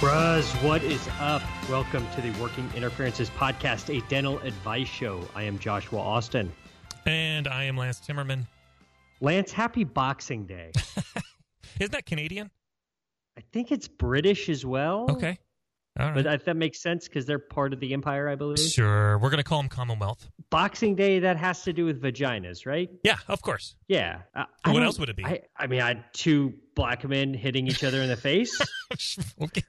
[0.00, 1.42] Bros, what is up?
[1.68, 5.20] Welcome to the Working Interferences Podcast, a dental advice show.
[5.34, 6.50] I am Joshua Austin.
[7.04, 8.46] And I am Lance Timmerman.
[9.20, 10.72] Lance, happy Boxing Day.
[11.78, 12.50] Isn't that Canadian?
[13.36, 15.06] I think it's British as well.
[15.10, 15.38] Okay.
[16.06, 16.14] Right.
[16.14, 18.58] But I, that makes sense because they're part of the empire, I believe.
[18.58, 19.18] Sure.
[19.18, 20.28] We're going to call them Commonwealth.
[20.50, 22.90] Boxing Day, that has to do with vaginas, right?
[23.04, 23.76] Yeah, of course.
[23.88, 24.22] Yeah.
[24.34, 25.24] I What don't- else would it be?
[25.24, 28.58] I, I mean, I had two black men hitting each other in the face.
[29.42, 29.62] okay.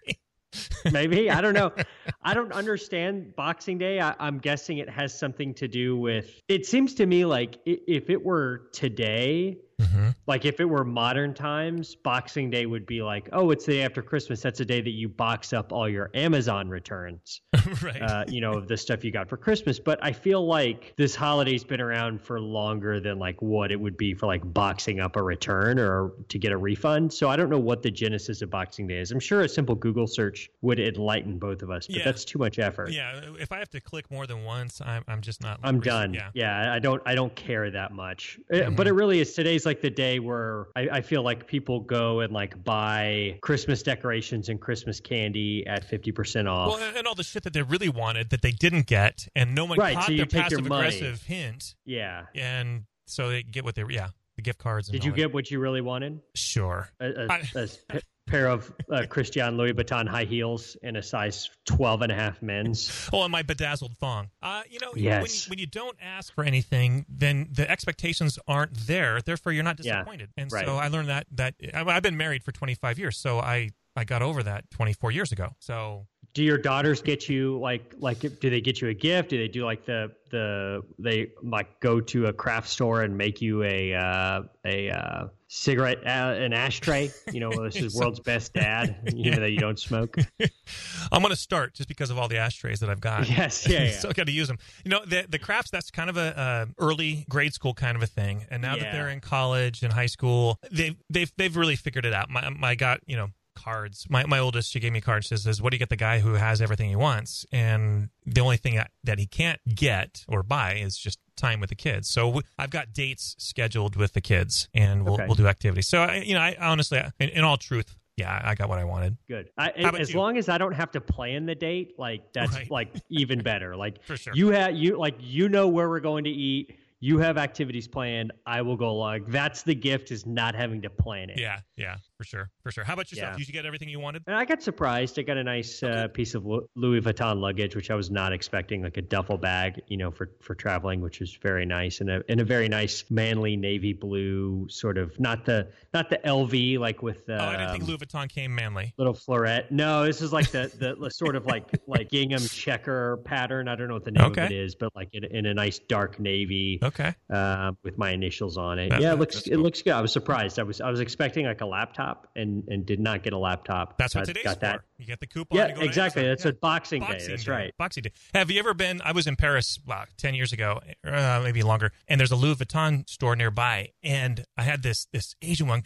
[0.92, 1.72] Maybe I don't know.
[2.24, 4.02] I don't understand Boxing Day.
[4.02, 6.42] I, I'm guessing it has something to do with.
[6.50, 10.86] It seems to me like i- if it were today, hmm like if it were
[10.86, 14.42] modern times, Boxing Day would be like, oh, it's the day after Christmas.
[14.42, 17.42] That's a day that you box up all your Amazon returns,
[17.82, 18.02] right.
[18.02, 19.80] uh, you know, of the stuff you got for Christmas.
[19.80, 23.98] But I feel like this holiday's been around for longer than like what it would
[23.98, 27.12] be for like boxing up a return or to get a refund.
[27.14, 29.12] So I don't know what the genesis of Boxing Day is.
[29.12, 32.06] I'm sure a simple Google search would enlighten both of us, but Yeah.
[32.06, 32.92] that's too much effort.
[32.92, 33.20] yeah.
[33.40, 35.60] If I have to click more than once, I'm, I'm just not.
[35.64, 36.14] I'm done.
[36.14, 36.30] Yeah.
[36.34, 36.74] Yeah.
[36.74, 37.02] I don't.
[37.06, 38.40] I don't care that much.
[38.52, 38.76] Uh, Mhm.
[38.76, 39.34] But it really is.
[39.34, 43.84] Today's like the day where I, I feel like people go and like buy Christmas
[43.84, 46.74] decorations and Christmas candy at fifty percent off.
[46.80, 49.66] Well, and- all the shit that they really wanted that they didn't get, and no
[49.66, 52.26] one Right, caught so their passive aggressive hint, yeah.
[52.36, 54.88] and so they get what they yeah the gift cards.
[54.90, 56.20] And Did you get what you really wanted?
[56.36, 56.90] Sure.
[57.00, 57.68] A, a, I- a
[58.32, 62.42] pair of uh, Christian Louis Vuitton high heels and a size 12 and a half
[62.42, 63.10] men's.
[63.14, 64.30] Oh, and my bedazzled thong.
[64.42, 65.46] Uh, you know, when, Yes.
[65.46, 69.22] you, when you don't ask for anything, then the expectations aren't there.
[69.22, 70.30] Therefore, you're not Yeah, disappointed.
[70.38, 70.66] And right.
[70.66, 74.22] so I learned that that I've been married for 25 years, so I I got
[74.22, 75.50] over that 24 years ago.
[75.60, 79.30] So Do your daughters get you like like do they get you a gift?
[79.30, 83.42] Do they do like the the they like go to a craft store and make
[83.42, 87.12] you a uh, a uh, cigarette uh, an ashtray?
[87.32, 88.96] You know, this is world's best dad.
[89.14, 90.16] Even though you don't smoke.
[91.12, 93.30] I'm going to start just because of all the ashtrays that I've got.
[93.30, 93.92] Yes, yeah, yeah.
[93.92, 94.58] so I got to use them.
[94.84, 98.02] You know, the the crafts that's kind of a uh, early grade school kind of
[98.02, 101.76] a thing, and now that they're in college and high school, they've they've they've really
[101.76, 102.30] figured it out.
[102.30, 104.08] My my got you know cards.
[104.10, 105.30] My my oldest, she gave me cards.
[105.30, 105.40] card.
[105.40, 108.42] She says, "What do you get the guy who has everything he wants?" And the
[108.42, 112.08] only thing that, that he can't get or buy is just time with the kids.
[112.10, 115.26] So w- I've got dates scheduled with the kids, and we'll Okay.
[115.26, 115.88] we'll do activities.
[115.88, 118.84] So I, you know, I honestly, in, in all truth, yeah, I got what I
[118.84, 119.50] wanted Good.
[119.58, 120.20] I, as you?
[120.20, 122.70] long as I don't have to plan the date, like that's Right.
[122.72, 123.76] like even better.
[123.76, 124.34] Like for sure.
[124.36, 126.78] you have you like you know where we're going to eat.
[127.04, 128.32] You have activities planned.
[128.46, 129.24] I will go along.
[129.30, 131.40] That's the gift is not having to plan it.
[131.40, 132.84] yeah, yeah, for sure, for sure.
[132.84, 133.32] How about yourself?
[133.34, 133.38] Yeah.
[133.38, 134.22] Did you get everything you wanted?
[134.28, 135.18] And I got surprised.
[135.18, 138.84] I got a nice uh, piece of Louis Vuitton luggage, which I was not expecting,
[138.84, 142.22] like a duffel bag, you know, for, for traveling, which was very nice, and a
[142.30, 147.02] and a very nice manly navy blue sort of not the not the LV like
[147.02, 148.94] with the oh, I didn't think um, Louis Vuitton came manly.
[149.00, 149.72] little floret.
[149.72, 153.68] No, this is like the the, sort of like like gingham checker pattern.
[153.68, 154.46] I don't know what the name Okay.
[154.46, 157.16] of it is, but like in, in a nice dark navy Okay.
[157.34, 158.90] uh, with my initials on it.
[158.92, 159.94] That- yeah, it looks that's it looks good.
[159.94, 160.60] I was surprised.
[160.60, 163.98] I was I was expecting like a laptop and and did not get a laptop.
[163.98, 164.76] That's what Got- today's got that.
[164.82, 164.86] for.
[164.98, 165.58] You get the coupon.
[165.58, 166.24] Yeah, to go exactly.
[166.24, 166.50] That's Yeah.
[166.50, 167.08] what Boxing, Day.
[167.28, 167.52] That's Day.
[167.52, 167.74] right.
[167.78, 168.12] Boxing Day.
[168.34, 169.02] Have you ever been?
[169.04, 172.56] I was in Paris wow, ten years ago, uh, maybe longer, and there's a Louis
[172.56, 175.82] Vuitton store nearby, and I had this this Asian one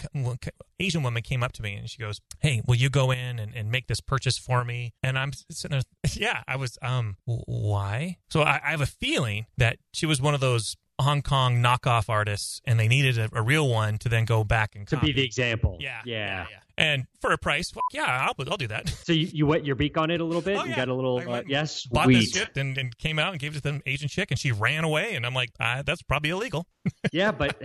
[0.79, 3.55] Asian woman came up to me and she goes, "Hey, will you go in and,
[3.55, 8.17] and make this purchase for me?" And I'm sitting there, yeah, I was, um, why?
[8.29, 12.09] So I, I have a feeling that she was one of those Hong Kong knockoff
[12.09, 15.07] artists, and they needed a, a real one to then go back and To copy.
[15.07, 15.77] be the example.
[15.79, 16.45] yeah, Yeah.
[16.49, 18.89] yeah, And for a price, fuck yeah, I'll, I'll do that.
[18.89, 20.75] So you, you wet your beak on it a little bit Oh, and yeah.
[20.75, 22.39] got a little uh, yes, bought this sweet.
[22.47, 24.83] shit and, and came out and gave it to the Asian chick, and she ran
[24.83, 25.15] away.
[25.15, 26.65] And I'm like, ah, that's probably illegal.
[27.11, 27.57] Yeah, but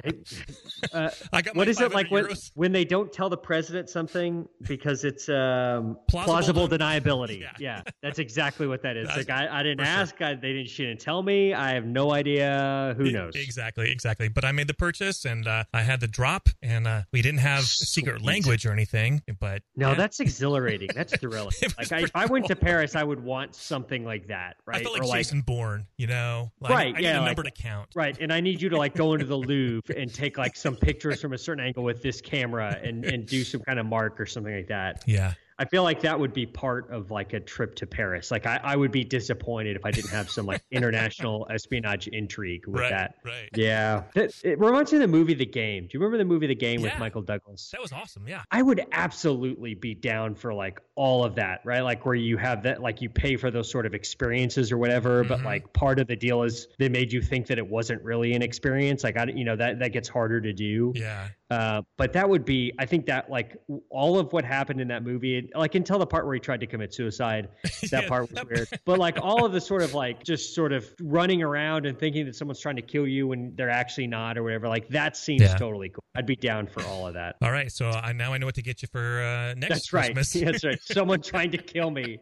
[0.95, 4.49] uh, I got what is it like when, when they don't tell the president something
[4.63, 7.41] because it's um, Plausible plausible, deniability?
[7.41, 7.51] Yeah.
[7.59, 7.83] Yeah.
[8.03, 9.09] that's exactly what that is.
[9.09, 9.95] That's- like I, I didn't for sure.
[9.95, 10.23] ask.
[10.23, 10.69] I, they didn't.
[10.71, 11.53] She didn't tell me.
[11.53, 12.95] I have no idea.
[12.97, 13.35] Who knows?
[13.35, 14.29] Exactly, exactly.
[14.29, 17.41] But I made the purchase, and uh, I had the drop, and uh, we didn't
[17.41, 19.00] have secret language or anything.
[19.39, 20.91] But No, yeah, that's exhilarating.
[20.95, 21.51] That's thrilling.
[21.79, 22.57] Like I, if I went to.
[22.57, 24.79] Paris, I would want something like that, right?
[24.79, 27.21] I felt like or like Jason Bourne, you know, like, Right, I need yeah, a
[27.21, 27.89] like- number to count.
[27.95, 30.77] Right, and I need you to like go into the Louvre and take like some
[30.77, 34.21] pictures from a certain angle with this camera and and do some kind of mark
[34.21, 35.03] or something like that.
[35.07, 38.31] Yeah, I feel like that would be part of like a trip to Paris.
[38.31, 42.67] Like I, I would be disappointed if I didn't have some like international espionage intrigue
[42.67, 43.15] with right, that.
[43.25, 43.51] right.
[43.55, 45.85] Yeah, it, it reminds me of the movie The Game.
[45.85, 47.69] Do you remember the movie The Game with Michael Douglas?
[47.73, 48.27] That was awesome.
[48.27, 48.41] Yeah.
[48.51, 51.83] I would absolutely be down for like all of that, right?
[51.83, 55.25] Like where you have that, like you pay for those sort of experiences or whatever,
[55.25, 55.45] but Mhm.
[55.45, 58.41] like part of the deal is they made you think that it wasn't really an
[58.43, 59.05] experience.
[59.05, 60.93] Like I, you know, that that gets harder to do.
[60.97, 61.29] Yeah.
[61.51, 63.57] Uh, but that would be, I think that like
[63.91, 66.67] all of what happened in that movie, like until the part where he tried to
[66.67, 68.69] commit suicide, that Yeah, part was that- weird.
[68.85, 72.27] But like all of the sort of like just sort of running around and thinking
[72.27, 75.43] that someone's trying to kill you when they're actually not or whatever, like that seems
[75.43, 75.57] Yeah.
[75.57, 76.03] totally cool.
[76.15, 77.37] I'd be down for all of that.
[77.43, 77.71] All right.
[77.71, 80.13] So I, now I know what to get you for uh, next That's right.
[80.15, 80.43] Christmas.
[80.45, 80.79] That's right.
[80.83, 82.19] Someone trying to kill me,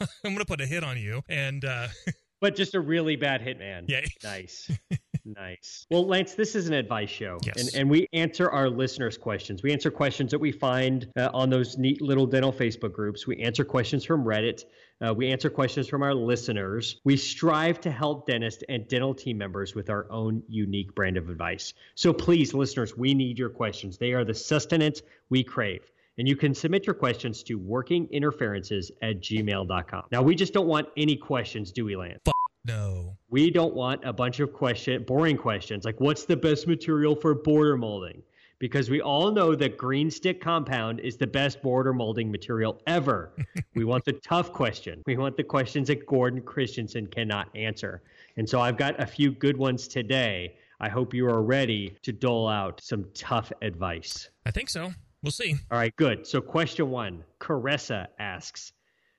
[0.00, 1.22] I'm going to put a hit on you.
[1.28, 1.88] And uh,
[2.40, 3.84] but just a really bad hitman.
[3.88, 4.00] yeah.
[4.24, 4.70] Nice.
[5.24, 5.86] nice.
[5.90, 7.38] Well, Lance, this is an advice show.
[7.44, 7.56] Yes.
[7.74, 9.62] And, and we answer our listeners' questions.
[9.62, 13.26] We answer questions that we find uh, on those neat little dental Facebook groups.
[13.26, 14.64] We answer questions from Reddit.
[15.00, 17.00] Uh, we answer questions from our listeners.
[17.04, 21.28] We strive to help dentists and dental team members with our own unique brand of
[21.30, 21.72] advice.
[21.94, 23.96] So please, listeners, we need your questions.
[23.98, 25.90] They are the sustenance we crave.
[26.18, 30.02] And you can submit your questions to workinginterferences at gmail.com.
[30.10, 32.20] Now, we just don't want any questions, do we, Lance?
[32.64, 33.16] No.
[33.30, 37.34] We don't want a bunch of question, boring questions like what's the best material for
[37.34, 38.22] border molding?
[38.58, 43.32] Because we all know that green stick compound is the best border molding material ever.
[43.76, 45.02] we want the tough question.
[45.06, 48.02] We want the questions that Gordon Christensen cannot answer.
[48.36, 50.56] And so I've got a few good ones today.
[50.80, 54.28] I hope you are ready to dole out some tough advice.
[54.44, 54.92] I think so.
[55.22, 55.56] We'll see.
[55.70, 56.26] All right, good.
[56.26, 58.72] So, question one Caressa asks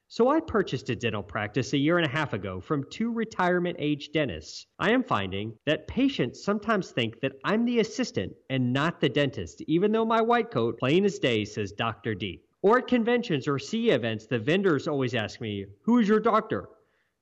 [0.08, 3.76] So, I purchased a dental practice a year and a half ago from two retirement
[3.80, 4.66] age dentists.
[4.80, 9.62] I am finding that patients sometimes think that I'm the assistant and not the dentist,
[9.68, 12.16] even though my white coat, plain as day, says Dr.
[12.16, 12.44] D.
[12.62, 16.70] Or at conventions or CE events, the vendors always ask me, Who is your doctor?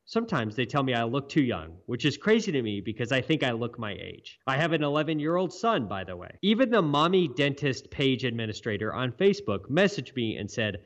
[0.09, 3.19] Sometimes they tell me I look too young, which is crazy to me because I
[3.19, 4.39] think I look my age.
[4.47, 6.29] I have an 11 year old son, by the way.
[6.41, 10.77] Even the mommy dentist page administrator on Facebook messaged me and said,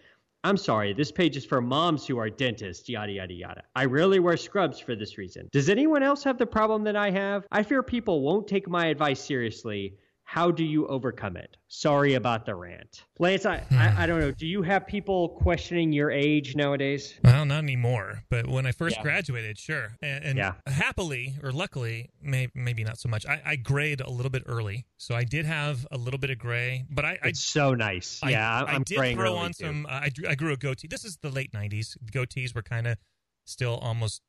[0.43, 3.61] I'm sorry, this page is for moms who are dentists, yada, yada, yada.
[3.75, 5.49] I rarely wear scrubs for this reason.
[5.51, 7.45] Does anyone else have the problem that I have?
[7.51, 9.97] I fear people won't take my advice seriously.
[10.31, 11.57] How do you overcome it?
[11.67, 13.03] Sorry about the rant.
[13.19, 14.31] Lance, I, I, I don't know.
[14.31, 17.15] Do you have people questioning your age nowadays?
[17.21, 18.23] Well, not anymore.
[18.29, 19.01] But when I first Yeah.
[19.03, 19.97] graduated, sure.
[20.01, 20.53] And, and Yeah.
[20.67, 23.25] happily or luckily, may, maybe not so much.
[23.25, 26.37] I, I grayed a little bit early, so I did have a little bit of
[26.39, 26.85] gray.
[26.89, 28.21] But I, I It's so nice.
[28.23, 29.65] I, yeah, I I'm did graying throw on too.
[29.65, 29.85] some.
[29.85, 30.87] Uh, I, I grew a goatee.
[30.87, 31.97] This is the late '90s.
[32.09, 32.97] Goatees were kind of
[33.43, 34.21] still almost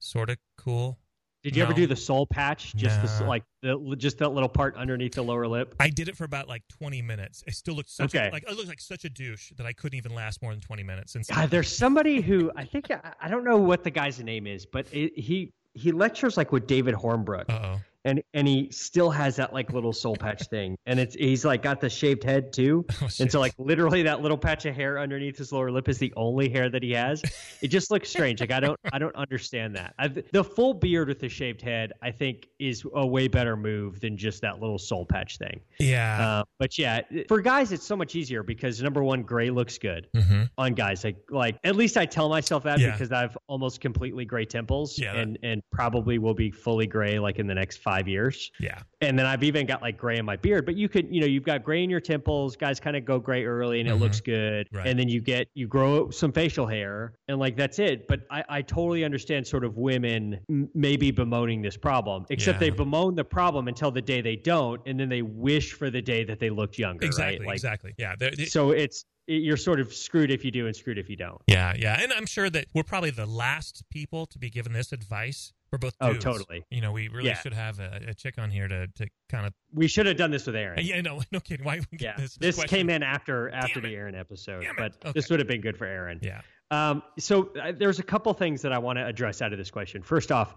[0.00, 0.98] sort of cool.
[1.46, 2.74] Did you ever do the soul patch?
[2.74, 5.76] Just the, like the just that little part underneath the lower lip.
[5.78, 7.44] I did it for about like 20 minutes.
[7.46, 8.30] I still looked such Okay.
[8.30, 10.60] a, like I looked like such a douche that I couldn't even last more than
[10.60, 11.14] 20 minutes.
[11.14, 14.48] And God, there's somebody who I think I, I don't know what the guy's name
[14.48, 18.70] is, but it, he he lectures like with David Hornbrook, uh oh, and and he
[18.70, 22.24] still has that like little soul patch thing, and it's he's like got the shaved
[22.24, 25.70] head too, oh and so like literally that little patch of hair underneath his lower
[25.70, 27.22] lip is the only hair that he has.
[27.60, 28.40] It just looks strange.
[28.40, 29.94] Like I don't I don't understand that.
[29.98, 34.00] i the full beard with the shaved head, I think, is a way better move
[34.00, 35.60] than just that little soul patch thing.
[35.78, 39.76] yeah, Uh, but yeah, for guys, it's so much easier because number one, gray looks
[39.78, 41.02] good hmm on guys.
[41.04, 42.92] Like, like at least I tell myself that Yeah.
[42.92, 47.38] because I've almost completely gray temples, Yeah, and and probably will be fully gray like
[47.38, 48.50] in the next five years.
[48.60, 50.66] yeah, And then I've even got like gray in my beard.
[50.66, 52.56] But you could, you know, you've got gray in your temples.
[52.56, 54.00] Guys kind of go gray early, and it Mhm.
[54.00, 54.68] looks good.
[54.72, 54.86] Right.
[54.86, 58.06] And then you get you grow some facial hair, and like that's it.
[58.08, 62.70] But I, I totally understand sort of women m- maybe bemoaning this problem, except Yeah.
[62.70, 66.02] they bemoan the problem until the day they don't, and then they wish for the
[66.02, 67.04] day that they looked younger.
[67.06, 67.46] exactly, right?
[67.46, 67.94] Like, exactly.
[67.98, 71.10] Yeah, there- it- So it's you're sort of screwed if you do and screwed if
[71.10, 71.40] you don't.
[71.48, 71.98] yeah, yeah.
[72.00, 75.78] And I'm sure that we're probably the last people to be given this advice for
[75.78, 75.94] both.
[76.00, 76.64] Oh, totally.
[76.70, 77.38] You know, we really Yeah.
[77.38, 79.52] should have a, a chick on here to to kind of.
[79.72, 80.78] We should have done this with Aaron.
[80.84, 81.64] Yeah, no, no kidding.
[81.64, 81.80] Why?
[81.90, 83.98] we get Yeah, this, this, came in after after Damn the it.
[83.98, 85.12] Aaron episode, but Okay.
[85.12, 86.20] this would have been good for Aaron.
[86.22, 86.40] Yeah.
[86.70, 89.70] Um, so uh, there's a couple things that I want to address out of this
[89.70, 90.02] question.
[90.02, 90.56] First off,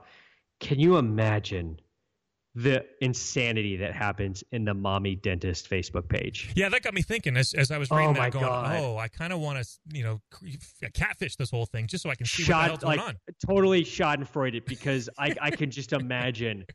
[0.59, 1.79] can you imagine
[2.55, 6.51] the insanity that happens in the mommy dentist Facebook page?
[6.55, 8.79] Yeah, that got me thinking as, as I was reading Oh, that, my going, God.
[8.79, 10.21] "Oh, I kind of want to, you know,
[10.93, 13.07] catfish this whole thing just so I can see what the hell's Shot going like
[13.07, 13.15] on."
[13.45, 16.65] totally Schadenfreude because I I can just imagine.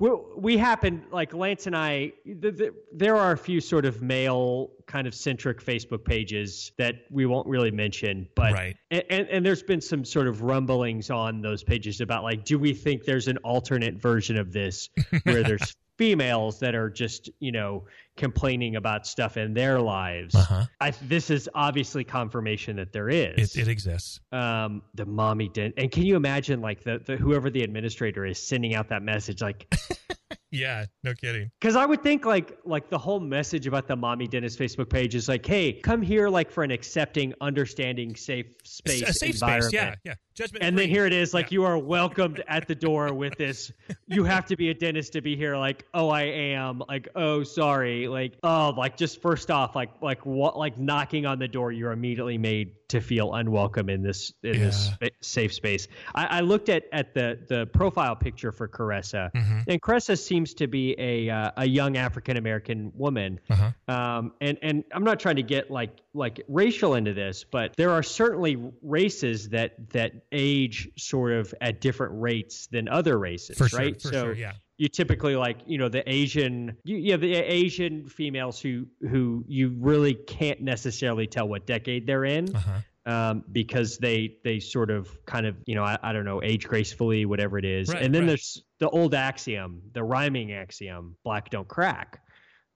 [0.00, 2.12] We, we happen like Lance and I.
[2.24, 7.04] The, the, there are a few sort of male kind of centric Facebook pages that
[7.10, 8.76] we won't really mention, but Right.
[8.90, 12.58] and, and, and there's been some sort of rumblings on those pages about like, do
[12.58, 14.88] we think there's an alternate version of this
[15.24, 17.84] where there's females that are just you know
[18.16, 20.34] complaining about stuff in their lives.
[20.34, 20.64] Uh-huh.
[20.80, 23.54] I, this is obviously confirmation that there is.
[23.54, 24.18] It, it exists.
[24.32, 25.74] um, the mommy didn't.
[25.76, 29.42] And can you imagine, like the, the whoever the administrator is sending out that message,
[29.42, 29.72] like
[30.52, 31.50] Yeah, no kidding.
[31.60, 35.14] because I would think like like the whole message about the mommy dentist Facebook page
[35.14, 39.64] is like, hey, come here like for an accepting, understanding, safe space, a safe environment.
[39.64, 39.80] space.
[39.80, 40.14] Yeah, yeah.
[40.40, 40.64] Judgment.
[40.64, 41.56] And then here it is, like Yeah.
[41.56, 43.72] you are welcomed at the door with this.
[44.06, 45.56] You have to be a dentist to be here.
[45.56, 46.82] Like, oh, I am.
[46.88, 48.08] Like, oh, sorry.
[48.08, 51.92] Like, oh, like just first off, like, like what, like knocking on the door, you're
[51.92, 54.94] immediately made to feel unwelcome in this in this Yeah.
[55.08, 55.86] spa- safe space.
[56.12, 59.62] I, I looked at at the the profile picture for Caressa, Mhm.
[59.68, 63.38] and Caressa seems to be a uh, a young African American woman.
[63.48, 63.70] Uh-huh.
[63.94, 67.92] Um, and and I'm not trying to get like like racial into this, but there
[67.92, 73.68] are certainly races that that age sort of at different rates than other races, For
[73.68, 73.78] sure.
[73.78, 74.00] right?
[74.00, 74.32] For so sure.
[74.34, 74.52] Yeah.
[74.78, 79.44] you typically like you know the Asian you, you have the Asian females who who
[79.48, 82.54] you really can't necessarily tell what decade they're in.
[82.54, 82.80] Uh-huh.
[83.06, 86.68] Um, because they they sort of kind of you know I, I don't know age
[86.68, 88.28] gracefully whatever it is Right, and then right.
[88.28, 92.20] there's the old axiom the rhyming axiom black don't crack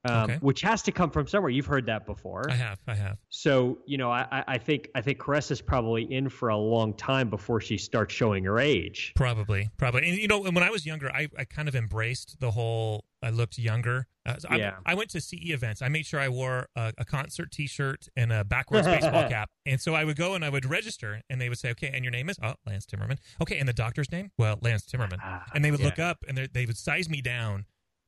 [0.04, 0.37] um, Okay.
[0.40, 2.78] which has to come from somewhere you've heard that before I have.
[2.87, 3.18] I have.
[3.28, 6.94] so you know, I, I- I think I think Caressa's probably in for a long
[6.94, 9.12] time before she starts showing her age.
[9.16, 10.08] Probably, probably.
[10.08, 13.04] And you know, when I was younger, I, I kind of embraced the whole.
[13.23, 14.06] I looked younger.
[14.26, 14.75] Uh, so I, Yeah.
[14.84, 15.80] I went to CE events.
[15.80, 19.49] I made sure I wore a, a concert T-shirt and a backwards baseball cap.
[19.64, 22.04] And so I would go and I would register, and they would say, "Okay, and
[22.04, 23.16] your name is oh Lance Timmerman.
[23.40, 24.30] Okay, and the doctor's name?
[24.38, 25.87] Well, Lance Timmerman." Ah, And they would yeah.
[25.87, 27.64] look up and they would size me down,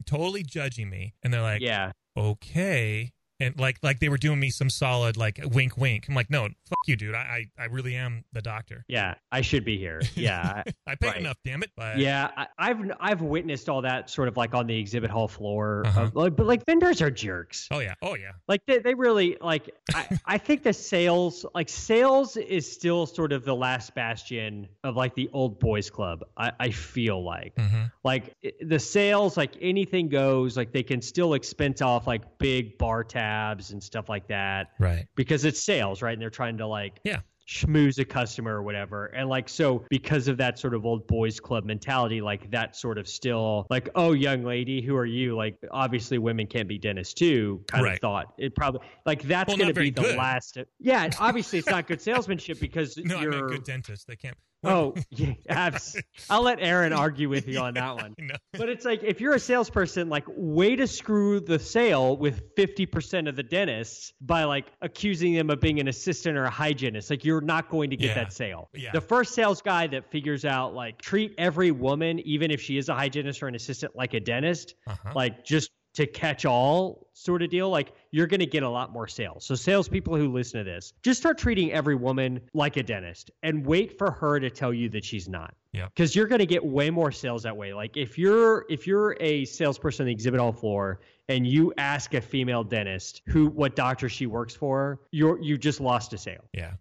[0.06, 4.50] totally judging me, and they're like, yeah, "Okay." And like like they were doing me
[4.50, 6.06] some solid like wink wink.
[6.08, 7.14] I'm like, no, fuck you, dude.
[7.14, 8.84] I I, I really am the doctor.
[8.88, 10.00] yeah, I should be here.
[10.14, 11.16] Yeah, I- paid Right.
[11.20, 11.70] enough, damn it.
[11.76, 12.30] But yeah.
[12.36, 15.82] I, I've I've witnessed all that sort of like on the exhibit hall floor.
[15.86, 16.02] Uh-huh.
[16.04, 17.68] Of, like, but like vendors are jerks.
[17.70, 17.94] Oh yeah.
[18.02, 18.32] Oh yeah.
[18.48, 19.68] Like they, they really like.
[19.94, 24.96] I, I think the sales like sales is still sort of the last bastion of
[24.96, 26.24] like the old boys club.
[26.38, 27.52] I, I feel like.
[27.58, 32.78] hmm like the sales like anything goes like they can still expense off like big
[32.78, 35.06] bar tabs and stuff like that Right.
[35.16, 37.20] because it's sales right and they're trying to like Yeah.
[37.48, 41.38] schmooze a customer or whatever and like so because of that sort of old boys
[41.40, 45.56] club mentality like that sort of still like oh young lady who are you like
[45.70, 47.94] obviously women can't be dentists too kind Right.
[47.94, 50.16] of thought it probably like that's Well, gonna be the good.
[50.16, 54.06] last yeah obviously it's not good salesmanship because No, I you're meant good dentist.
[54.06, 54.36] They can't.
[54.66, 55.96] Oh yeah abs-
[56.30, 58.14] i'll let aaron argue with you on that one
[58.52, 63.28] but it's like if you're a salesperson, like way to screw the sale with 50%
[63.28, 67.10] of the dentists by like accusing them of being an assistant or a hygienist.
[67.10, 68.14] Like you're not going to get Yeah.
[68.14, 68.70] that sale.
[68.74, 68.92] Yeah.
[68.92, 72.88] The first sales guy that figures out like treat every woman, even if she is
[72.88, 75.12] a hygienist or an assistant, like a dentist, Uh-huh.
[75.14, 78.92] like just to catch all sort of deal, like you're going to get a lot
[78.92, 79.44] more sales.
[79.44, 83.66] So, salespeople who listen to this, just start treating every woman like a dentist and
[83.66, 85.54] wait for her to tell you that she's not.
[85.72, 85.90] Yep.
[85.94, 87.74] Because you're going to get way more sales that way.
[87.74, 92.14] Like if you're if you're a salesperson on the exhibit hall floor and you ask
[92.14, 96.44] a female dentist who what doctor she works for, you're you just lost a sale.
[96.52, 96.72] Yeah.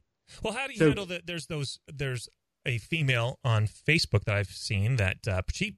[0.44, 1.26] Well, how do you So- handle that?
[1.26, 1.80] There's those.
[1.94, 2.28] There's
[2.66, 5.78] a female on Facebook that I've seen that uh, she,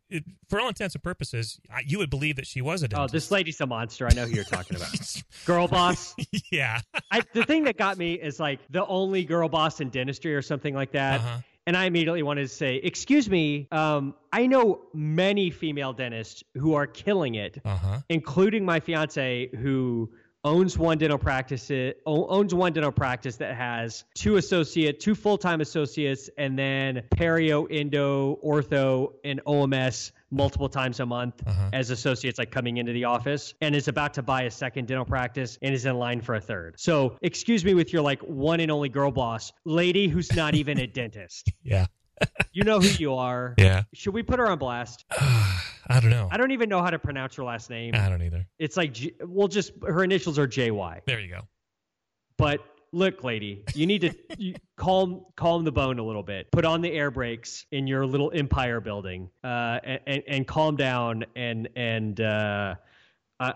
[0.50, 3.12] for all intents and purposes, you would believe that she was a dentist.
[3.12, 4.08] Oh, this lady's a monster.
[4.10, 4.92] I know who you're talking about.
[5.46, 6.16] Girl boss.
[6.52, 6.80] yeah.
[7.12, 10.42] I, the thing that got me is like the only girl boss in dentistry or
[10.42, 11.20] something like that.
[11.20, 11.38] Uh-huh.
[11.66, 16.76] And I immediately wanted to say, "Excuse me, um, I know many female dentists who
[16.76, 18.00] are killing it, Uh huh.
[18.08, 20.10] including my fiance who
[20.44, 21.94] owns one dental practice o-
[22.28, 28.38] owns one dental practice that has two associate two full-time associates and then perio endo
[28.44, 31.70] ortho and oms multiple times a month Uh-huh.
[31.74, 35.06] as associates like coming into the office and is about to buy a second dental
[35.06, 38.60] practice and is in line for a third so excuse me with your like one
[38.60, 41.88] and only girl boss lady who's not even a dentist Yeah.
[42.52, 43.84] You know who you are Yeah.
[43.94, 45.06] should we put her on blast
[45.90, 46.28] I don't know.
[46.32, 48.46] i don't even know how to pronounce her last name I don't either.
[48.60, 51.02] it's like G- we'll just her initials are JY.
[51.06, 51.42] There you go.
[52.38, 52.60] But
[52.92, 56.52] look, lady, you need to you calm calm the bone a little bit.
[56.52, 60.76] Put on the air brakes in your little empire building, uh, and, and and calm
[60.76, 62.76] down and and uh,
[63.40, 63.54] uh,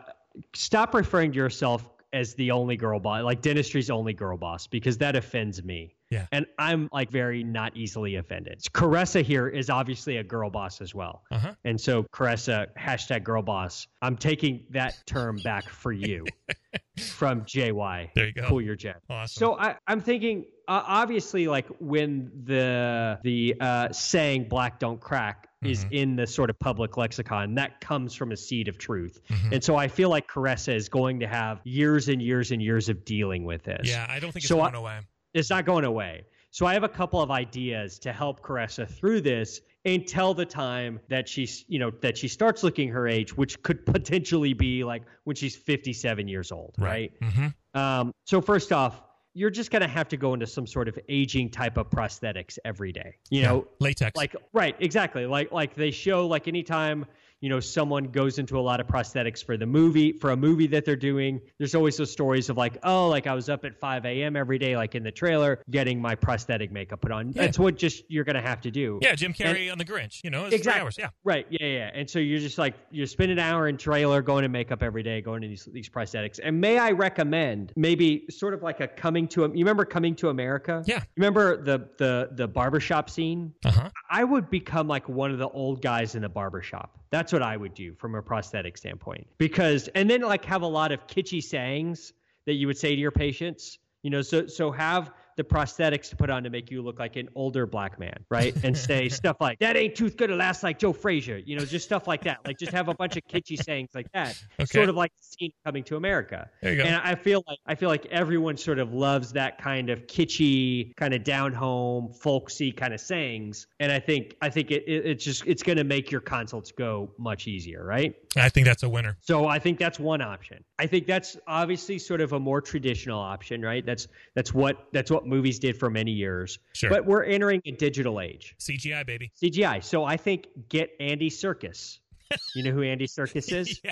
[0.56, 4.98] stop referring to yourself as the only girl boss, like dentistry's only girl boss, because
[4.98, 5.96] that offends me.
[6.12, 6.28] Yeah.
[6.32, 8.62] And I'm like very not easily offended.
[8.74, 11.24] Caressa here is obviously a girl boss as well.
[11.32, 11.54] Uh huh.
[11.64, 13.88] And so Caressa, hashtag girl boss.
[14.02, 16.26] I'm taking that term back for you
[17.16, 18.10] from JY.
[18.14, 18.44] There you go.
[18.48, 18.98] Cool your jet.
[19.10, 19.40] Awesome.
[19.40, 25.48] So I, I'm thinking, uh, obviously, like when the the uh, saying "black don't crack"
[25.64, 25.92] is Mhm.
[25.92, 27.56] in the sort of public lexicon.
[27.56, 29.20] That comes from a seed of truth.
[29.30, 29.52] Mhm.
[29.54, 32.90] And so I feel like Caressa is going to have years and years and years
[32.90, 33.88] of dealing with this.
[33.88, 35.00] Yeah, I don't think it's So I- away.
[35.34, 36.26] It's not going away.
[36.52, 41.00] So I have a couple of ideas to help Caressa through this until the time
[41.08, 45.04] that she's, you know, that she starts looking her age, which could potentially be like
[45.24, 47.12] when she's 57 years old, right?
[47.22, 49.02] hmm Um, so first off,
[49.34, 52.58] you're just going to have to go into some sort of aging type of prosthetics
[52.66, 53.16] every day.
[53.30, 54.18] You know, latex.
[54.18, 55.26] like right, exactly.
[55.26, 57.06] Like like they show like anytime
[57.42, 60.68] you know someone goes into a lot of prosthetics for the movie for a movie
[60.68, 63.78] that they're doing there's always those stories of like oh like i was up at
[63.80, 67.42] 5 a.m every day like in the trailer getting my prosthetic makeup put on Yeah.
[67.46, 70.24] that's what just you're gonna have to do yeah, Jim Carrey on the Grinch.
[70.24, 70.74] You know, it's Exactly.
[70.74, 70.96] three hours.
[71.00, 71.10] Yeah.
[71.24, 71.48] Right.
[71.50, 71.92] Yeah, yeah.
[71.94, 75.02] And so you're just like you're spending an hour in trailer, going to makeup every
[75.02, 76.40] day, going to these these prosthetics.
[76.44, 80.30] And may I recommend maybe sort of like a coming to you remember coming to
[80.30, 80.84] America?
[80.86, 80.98] Yeah.
[81.00, 83.54] You remember the the the barbershop scene?
[83.66, 83.90] Uh huh.
[84.10, 86.98] I would become like one of the old guys in the barbershop.
[87.12, 89.28] That's what I would do from a prosthetic standpoint.
[89.38, 92.14] Because and then like have a lot of kitschy sayings
[92.46, 93.80] that you would say to your patients.
[94.04, 97.16] You know, so so have the prosthetics to put on to make you look like
[97.16, 98.56] an older black man, right?
[98.64, 101.86] And say stuff like that ain't tooth gonna last like Joe Frazier, you know, just
[101.86, 102.40] stuff like that.
[102.46, 104.42] Like just have a bunch of kitschy sayings like that.
[104.60, 104.66] Okay.
[104.66, 106.50] Sort of like the scene coming to America.
[106.62, 106.84] There you go.
[106.84, 110.96] And I feel like I feel like everyone sort of loves that kind of kitschy,
[110.96, 113.68] kind of down home, folksy kind of sayings.
[113.80, 116.72] And I think I think it, it it's just it's going to make your consults
[116.72, 118.16] go much easier, right?
[118.38, 119.18] I think that's a winner.
[119.22, 120.64] So I think that's one option.
[120.80, 123.86] I think that's obviously sort of a more traditional option, right?
[123.86, 126.60] That's that's what that's what movies did for many years.
[126.74, 126.90] Sure.
[126.90, 128.56] But we're entering a digital age.
[128.60, 129.32] CGI, baby.
[129.42, 129.84] CGI.
[129.84, 132.00] So I think get Andy Serkis.
[132.56, 133.82] You know who Andy Serkis is?
[133.84, 133.92] yeah.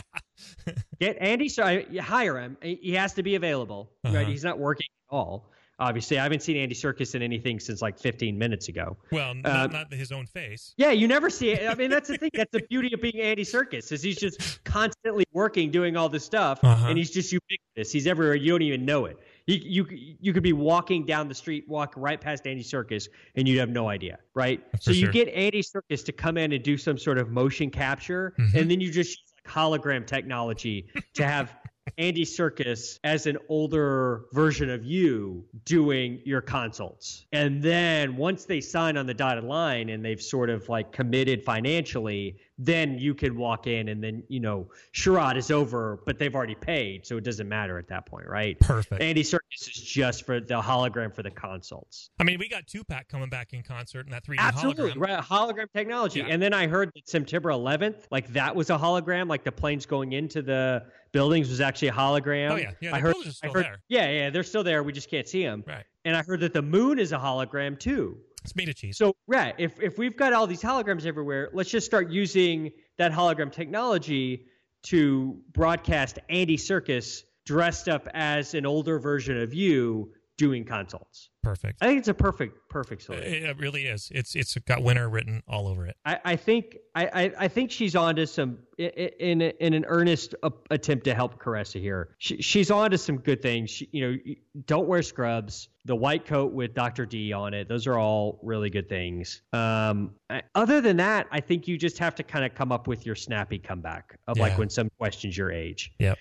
[1.01, 1.51] Get Andy.
[1.89, 2.55] You hire him.
[2.61, 3.91] He has to be available.
[4.05, 4.15] Uh-huh.
[4.15, 4.27] Right?
[4.27, 5.51] He's not working at all.
[5.79, 8.97] Obviously, I haven't seen Andy Serkis in anything since like 15 minutes ago.
[9.11, 10.73] Well, n- Uh, not his own face.
[10.77, 11.69] Yeah, you never see it.
[11.69, 12.31] I mean, that's the thing.
[12.33, 16.25] That's the beauty of being Andy Serkis is he's just constantly working, doing all this
[16.25, 16.87] stuff, Uh-huh.
[16.87, 17.91] and he's just ubiquitous.
[17.91, 18.35] He's everywhere.
[18.35, 19.17] You don't even know it.
[19.47, 23.47] You, you you could be walking down the street, walk right past Andy Serkis, and
[23.47, 24.61] you'd have no idea, right?
[24.79, 25.11] so you sure.
[25.11, 28.53] get Andy Serkis to come in and do some sort of motion capture, Mhm.
[28.53, 31.55] and then you just use like hologram technology to have
[31.97, 37.25] Andy Serkis as an older version of you doing your consults.
[37.31, 41.43] And then once they sign on the dotted line and they've sort of like committed
[41.43, 46.35] financially, then you can walk in and then, you know, Sherrod is over, but they've
[46.35, 47.07] already paid.
[47.07, 48.59] So it doesn't matter at that point, right?
[48.59, 49.01] Perfect.
[49.01, 52.09] Andy Serkis is just for the hologram for the consults.
[52.19, 54.99] I mean, we got Tupac coming back in concert and that 3D Absolutely, hologram.
[54.99, 55.23] right?
[55.23, 56.19] Hologram technology.
[56.19, 56.27] Yeah.
[56.27, 59.85] And then I heard that September 11th, like that was a hologram, like the planes
[59.85, 62.51] going into the buildings was actually a hologram.
[62.51, 62.71] Oh, yeah.
[62.81, 63.77] Yeah, I heard, I heard- there.
[63.87, 64.83] Yeah, yeah, they're still there.
[64.83, 65.63] We just can't see them.
[65.65, 65.85] Right.
[66.05, 68.17] And I heard that the moon is a hologram too.
[68.43, 68.97] It's made of cheese.
[68.97, 73.11] So, right, if if we've got all these holograms everywhere, let's just start using that
[73.11, 74.45] hologram technology
[74.83, 81.29] to broadcast Andy Serkis dressed up as an older version of you doing consults.
[81.43, 81.79] Perfect.
[81.81, 83.45] I think it's a perfect perfect solution.
[83.45, 84.09] It, really is.
[84.15, 85.97] It's it's got winner written all over it.
[86.05, 90.33] I, I think I, I, think she's on to some in in an earnest
[90.71, 92.15] attempt to help Caressa here.
[92.19, 93.69] She, she's on to some good things.
[93.69, 94.17] She, you know,
[94.65, 95.67] don't wear scrubs.
[95.85, 97.05] The white coat with Dr.
[97.05, 97.67] D on it.
[97.67, 99.41] Those are all really good things.
[99.51, 102.87] Um, I- other than that, I think you just have to kind of come up
[102.87, 105.91] with your snappy comeback of like when some questions your age.
[105.99, 106.17] Yep.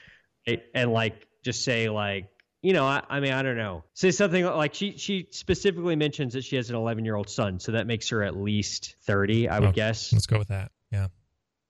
[0.46, 2.26] It- and like just say like
[2.62, 6.32] you know I, I mean i don't know say something like she she specifically mentions
[6.34, 9.48] that she has an 11 year old son so that makes her at least 30
[9.48, 9.72] i would Oh.
[9.72, 10.72] guess Let's go with that.
[10.90, 11.06] Yeah.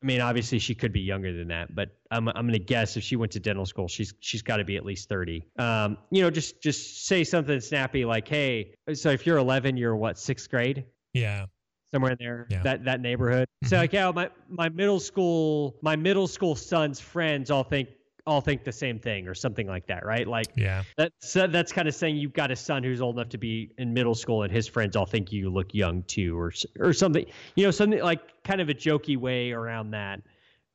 [0.03, 2.97] i mean obviously she could be younger than that but i'm, I'm going to guess
[2.97, 5.99] if she went to dental school she's she's got to be at least 30 um
[6.11, 10.19] you know just just say something snappy like hey so if you're 11 you're what
[10.19, 11.47] sixth grade Yeah.
[11.93, 12.63] somewhere in there Yeah.
[12.63, 13.81] that that neighborhood so Mhm.
[13.81, 17.89] like yeah my my middle school my middle school son's friends all think
[18.29, 20.83] all think the same thing or something like that right like Yeah.
[20.97, 23.71] that's uh, that's kind of saying you've got a son who's old enough to be
[23.79, 27.25] in middle school and his friends all think you look young too or or something
[27.57, 30.21] you know something like kind of a jokey way around that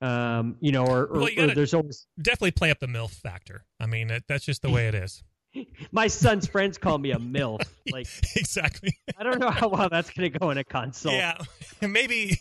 [0.01, 3.11] um you know or, or, Well, you or there's always Definitely play up the MILF
[3.11, 3.65] factor.
[3.79, 5.23] I mean, that, that's just the way it is.
[5.91, 7.61] my son's friends call me a milf
[7.91, 8.97] like exactly.
[9.19, 11.37] i don't know how well that's going to go in a consult Yeah.
[11.81, 12.39] Maybe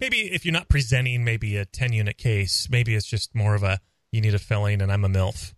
[0.00, 3.62] maybe if you're not presenting maybe a 10 unit case, maybe it's just more of
[3.62, 3.78] a
[4.12, 5.54] you need a filling and I'm a MILF.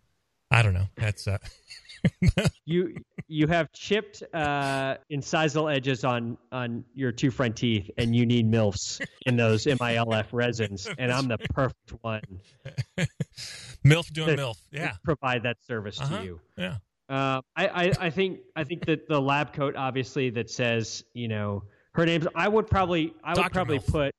[0.51, 0.87] I don't know.
[0.97, 1.39] That's uh
[2.65, 2.97] you
[3.29, 8.51] you have chipped uh incisal edges on on your two front teeth and you need
[8.51, 12.21] milfs in those milf resins and i'm the perfect one
[13.85, 14.57] MILF doing MILF.
[14.73, 14.95] Yeah.
[15.05, 16.19] provide that service Uh-huh.
[16.19, 16.77] to you Yeah.
[17.09, 21.29] Uh, I, I, I think I think that the lab coat obviously that says you
[21.29, 21.63] know
[21.95, 22.27] Her name's.
[22.35, 23.13] I would probably.
[23.23, 23.51] I would Dr.
[23.53, 23.91] probably Milf.
[23.91, 24.15] put.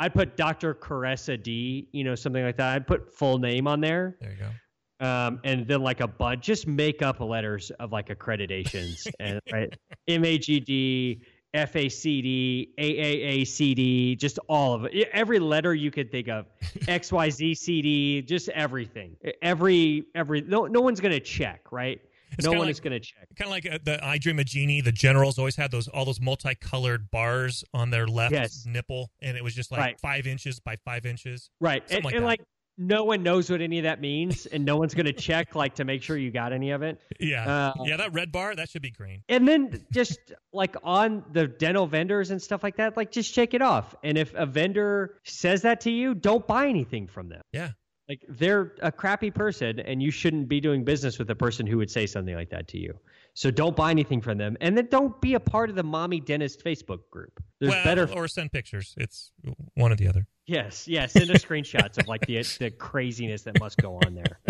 [0.00, 0.74] I'd put Dr.
[0.74, 1.88] Caressa D.
[1.92, 2.74] You know, something like that.
[2.74, 5.06] I'd put full name on there, There you go.
[5.06, 6.44] um, and then like a bunch.
[6.44, 9.72] Just make up letters of like accreditations and right.
[10.08, 11.22] M A G D.
[11.52, 15.08] FACD, AAACD, just all of it.
[15.12, 16.46] Every letter you could think of,
[16.86, 19.16] XYZCD, just everything.
[19.42, 22.00] Every every no no one's gonna check, right?
[22.44, 23.28] It's no one like- is gonna check.
[23.36, 24.80] Kind of like uh, the I Dream of Jeannie.
[24.80, 28.64] The generals always had those all those multicolored bars on their left Yes.
[28.66, 30.00] nipple, and it was just like Right.
[30.00, 31.50] five inches by five inches.
[31.60, 31.82] Right.
[31.90, 32.40] And, like and like
[32.82, 35.84] no one knows what any of that means, and no one's gonna check like to
[35.84, 36.98] make sure you got any of it.
[37.18, 37.44] Yeah,
[37.76, 37.96] Uh, yeah.
[37.98, 39.22] That red bar that should be green.
[39.28, 40.18] And then just
[40.52, 43.94] like on the dental vendors and stuff like that, like just shake it off.
[44.02, 47.42] And if a vendor says that to you, don't buy anything from them.
[47.52, 47.72] Yeah.
[48.10, 51.76] Like they're a crappy person and you shouldn't be doing business with a person who
[51.76, 52.98] would say something like that to you.
[53.34, 54.56] So don't buy anything from them.
[54.60, 57.40] And then don't be a part of the mommy dentist Facebook group.
[57.60, 58.96] There's well, better or send pictures.
[58.96, 59.30] It's
[59.74, 60.26] one or the other.
[60.44, 61.12] Yes, yes.
[61.12, 64.40] Send us screenshots of like the the craziness that must go on there.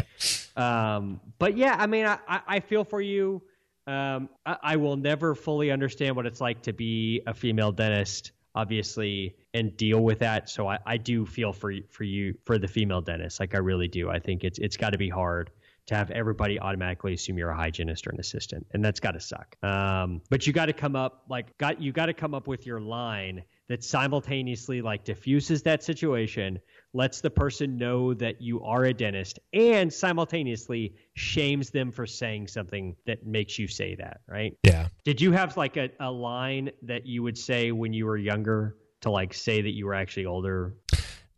[0.57, 3.43] Um, but yeah, I mean, I, I feel for you.
[3.87, 8.33] Um, I, I will never fully understand what it's like to be a female dentist,
[8.55, 10.49] obviously, and deal with that.
[10.49, 13.41] So I, I do feel for for you for the female dentist.
[13.41, 14.11] Like I really do.
[14.11, 15.51] I think it's it's got to be hard
[15.87, 19.21] to have everybody automatically assume you're a hygienist or an assistant, and that's got to
[19.21, 19.57] suck.
[19.63, 22.67] Um, but you got to come up like got you got to come up with
[22.67, 26.59] your line that simultaneously like diffuses that situation,
[26.93, 32.49] lets the person know that you are a dentist, and simultaneously shames them for saying
[32.49, 34.23] something that makes you say that.
[34.29, 34.57] Right?
[34.65, 34.89] Yeah.
[35.05, 38.77] Did you have like a, a line that you would say when you were younger
[39.03, 40.75] to like say that you were actually older?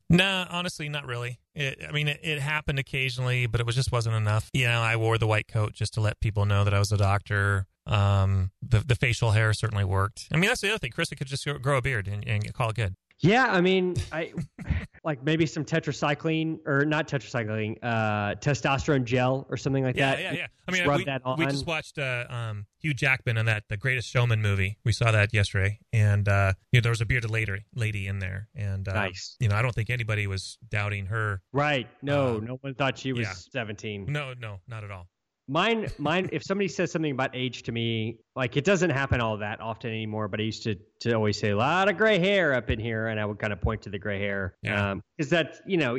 [0.09, 1.39] Nah, honestly, not really.
[1.55, 4.49] It, I mean, it, it happened occasionally, but it was just wasn't enough.
[4.55, 6.93] You know, I wore the white coat just to let people know that I was
[6.93, 7.67] a doctor.
[7.87, 10.29] Um, the the facial hair certainly worked.
[10.33, 10.93] I mean, that's the other thing.
[10.93, 12.95] Krista could just grow a beard and, and call it good.
[13.19, 14.33] Yeah, I mean, I
[15.05, 20.21] like maybe some tetracycline or not tetracycline, uh, testosterone gel or something like Yeah, that.
[20.21, 20.39] yeah, yeah.
[20.39, 20.47] yeah.
[20.67, 24.09] I mean, we, that we just watched uh, um, Hugh Jackman in that The Greatest
[24.09, 24.77] Showman movie.
[24.85, 28.19] We saw that yesterday, and uh, you know, there was a bearded lady lady in
[28.19, 29.37] there, and uh, Nice.
[29.39, 31.43] You know, I don't think anybody was doubting her.
[31.53, 31.89] Right.
[32.03, 33.33] No, Uh, no one thought she was yeah.
[33.35, 34.07] 17.
[34.09, 35.07] No, no, not at all.
[35.53, 36.31] Mine, mine.
[36.33, 39.91] If somebody says something about age to me, like it doesn't happen all that often
[39.91, 40.27] anymore.
[40.29, 43.09] But I used to to always say a lot of gray hair up in here,
[43.09, 44.55] and I would kind of point to the gray hair.
[44.63, 44.95] Yeah.
[45.19, 45.99] Because that, you know,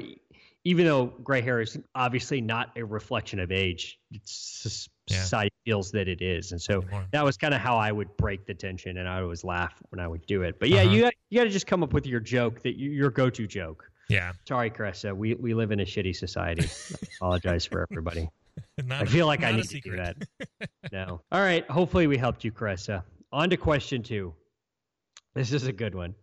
[0.64, 5.18] even though gray hair is obviously not a reflection of age, it's Yeah.
[5.22, 7.06] society feels that it is, and so Anymore.
[7.12, 10.00] that was kind of how I would break the tension, and I always laugh when
[10.00, 10.58] I would do it.
[10.60, 10.92] But yeah, Uh-huh.
[10.96, 13.30] you got, you got to just come up with your joke that you, your go
[13.30, 13.88] to joke.
[14.10, 15.16] Yeah, Sorry, Caressa.
[15.16, 16.64] We we live in a shitty society.
[16.64, 18.30] I apologize for everybody.
[18.86, 20.18] not, I feel like I need to do that.
[20.92, 21.22] No.
[21.32, 21.68] All right.
[21.72, 23.04] Hopefully we helped you, Caressa.
[23.32, 24.34] On to question two.
[25.34, 26.14] This is a good one.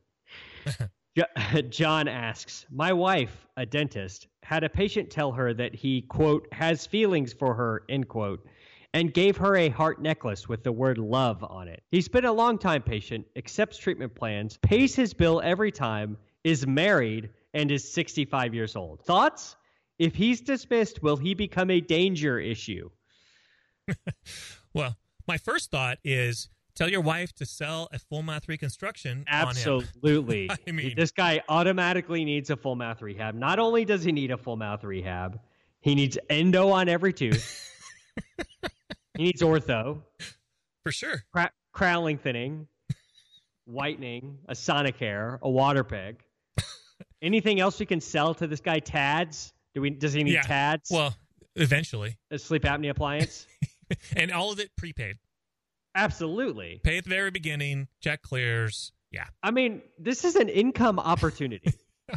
[1.71, 6.87] John asks, My wife, a dentist, had a patient tell her that he, quote, has
[6.87, 8.47] feelings for her, end quote,
[8.95, 11.83] and gave her a heart necklace with the word love on it.
[11.91, 17.31] He's been a long-time patient, accepts treatment plans, pays his bill every time, is married,
[17.55, 19.01] and is 65 years old.
[19.03, 19.57] Thoughts?
[20.01, 22.91] If he's dismissed, will he become a danger issue?
[24.73, 29.57] Well, my first thought is tell your wife to sell a full mouth reconstruction on
[29.57, 29.83] him.
[29.83, 30.49] Absolutely.
[30.69, 33.35] I mean- this guy automatically needs a full mouth rehab.
[33.35, 35.41] Not only does he need a full mouth rehab,
[35.81, 37.69] he needs endo on every tooth.
[39.17, 40.03] he needs ortho,
[40.85, 41.25] For sure.
[41.33, 42.69] cra- crown lengthening,
[43.67, 46.17] whitening, a Sonicare, a Waterpik.
[47.23, 48.79] Anything else we can sell to this guy?
[48.79, 49.53] Tads?
[49.75, 49.91] Do we?
[49.91, 50.43] Does he need Yeah.
[50.43, 50.91] Tads?
[50.91, 51.15] Well,
[51.57, 52.17] eventually.
[52.31, 53.47] a sleep apnea appliance?
[54.17, 55.17] And all of it prepaid.
[55.97, 56.81] Absolutely.
[56.85, 58.93] Pay at the very beginning, check clears.
[59.11, 59.25] Yeah.
[59.43, 61.73] I mean, this is an income opportunity.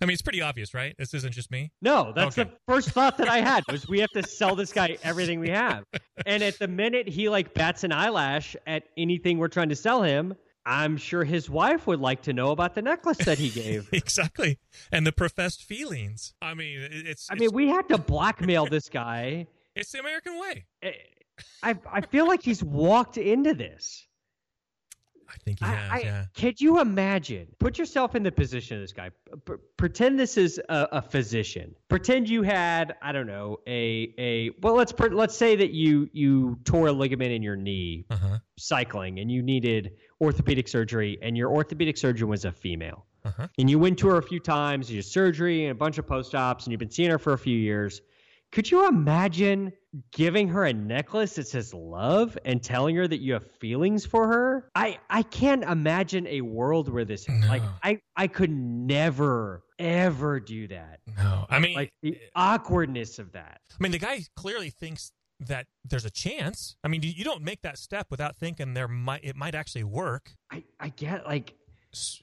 [0.00, 0.94] I mean, it's pretty obvious, right?
[0.98, 1.72] This isn't just me.
[1.82, 2.48] No, that's Okay.
[2.50, 5.50] the first thought that I had was we have to sell this guy everything we
[5.50, 5.84] have.
[6.26, 10.02] And at the minute he like bats an eyelash at anything we're trying to sell
[10.02, 10.34] him,
[10.66, 13.88] I'm sure his wife would like to know about the necklace that he gave.
[13.92, 14.58] exactly.
[14.92, 16.34] And the professed feelings.
[16.42, 19.46] I mean, it's I it's, mean, we had to blackmail this guy.
[19.74, 20.64] it's the American way.
[20.82, 20.92] Eh,
[21.62, 24.06] I I feel like he's walked into this.
[25.30, 26.24] I think he has, I, yeah.
[26.36, 27.46] Could you imagine?
[27.58, 29.10] Put yourself in the position of this guy.
[29.46, 31.74] P- pretend this is a, a physician.
[31.88, 34.50] Pretend you had, I don't know, a a.
[34.60, 38.38] Well, let's pre- let's say that you you tore a ligament in your knee Uh-huh.
[38.58, 43.46] cycling, and you needed orthopedic surgery, and your orthopedic surgeon was a female, Uh-huh.
[43.58, 46.06] and you went to her a few times, you did surgery and a bunch of
[46.06, 48.00] post ops, and you've been seeing her for a few years.
[48.52, 49.72] Could you imagine
[50.12, 54.28] giving her a necklace that says love and telling her that you have feelings for
[54.28, 54.68] her.
[54.74, 60.68] I I can't imagine a world where this like I I could never ever do
[60.68, 61.00] that.
[61.16, 63.60] No, I mean, Like the eh, awkwardness of that.
[63.72, 66.76] I mean, the guy clearly thinks that there's a chance.
[66.84, 70.32] I mean, you- don't make that step without thinking there might it might actually work.
[70.50, 71.54] I I get like
[71.92, 72.22] S-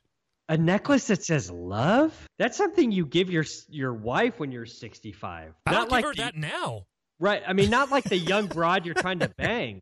[0.49, 2.13] a necklace that says love.
[2.39, 5.53] That's something you give your your wife when you're 65.
[5.65, 6.86] I Not don't like give her the- that now.
[7.19, 7.41] Right.
[7.47, 9.82] I mean, not like the young broad you're trying to bang.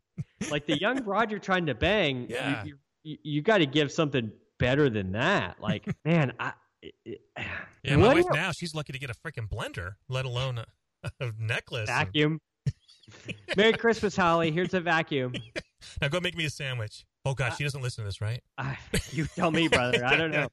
[0.50, 2.26] Like the young broad you're trying to bang.
[2.30, 2.64] Yeah.
[2.64, 5.60] You, you, you got to give something better than that.
[5.60, 6.52] Like, man, I.
[6.82, 7.20] it-
[7.82, 10.66] Yeah, my wife now she's lucky to get a freaking blender, let alone a,
[11.20, 11.88] a necklace.
[11.88, 12.40] and- vacuum.
[13.56, 14.50] Merry Christmas, Holly.
[14.50, 15.32] Here's a vacuum.
[16.02, 17.04] Now go make me a sandwich.
[17.24, 18.42] Oh God, uh, she doesn't listen to this, right?
[18.58, 18.76] I,
[19.12, 20.04] you tell me, brother.
[20.04, 20.48] I don't know.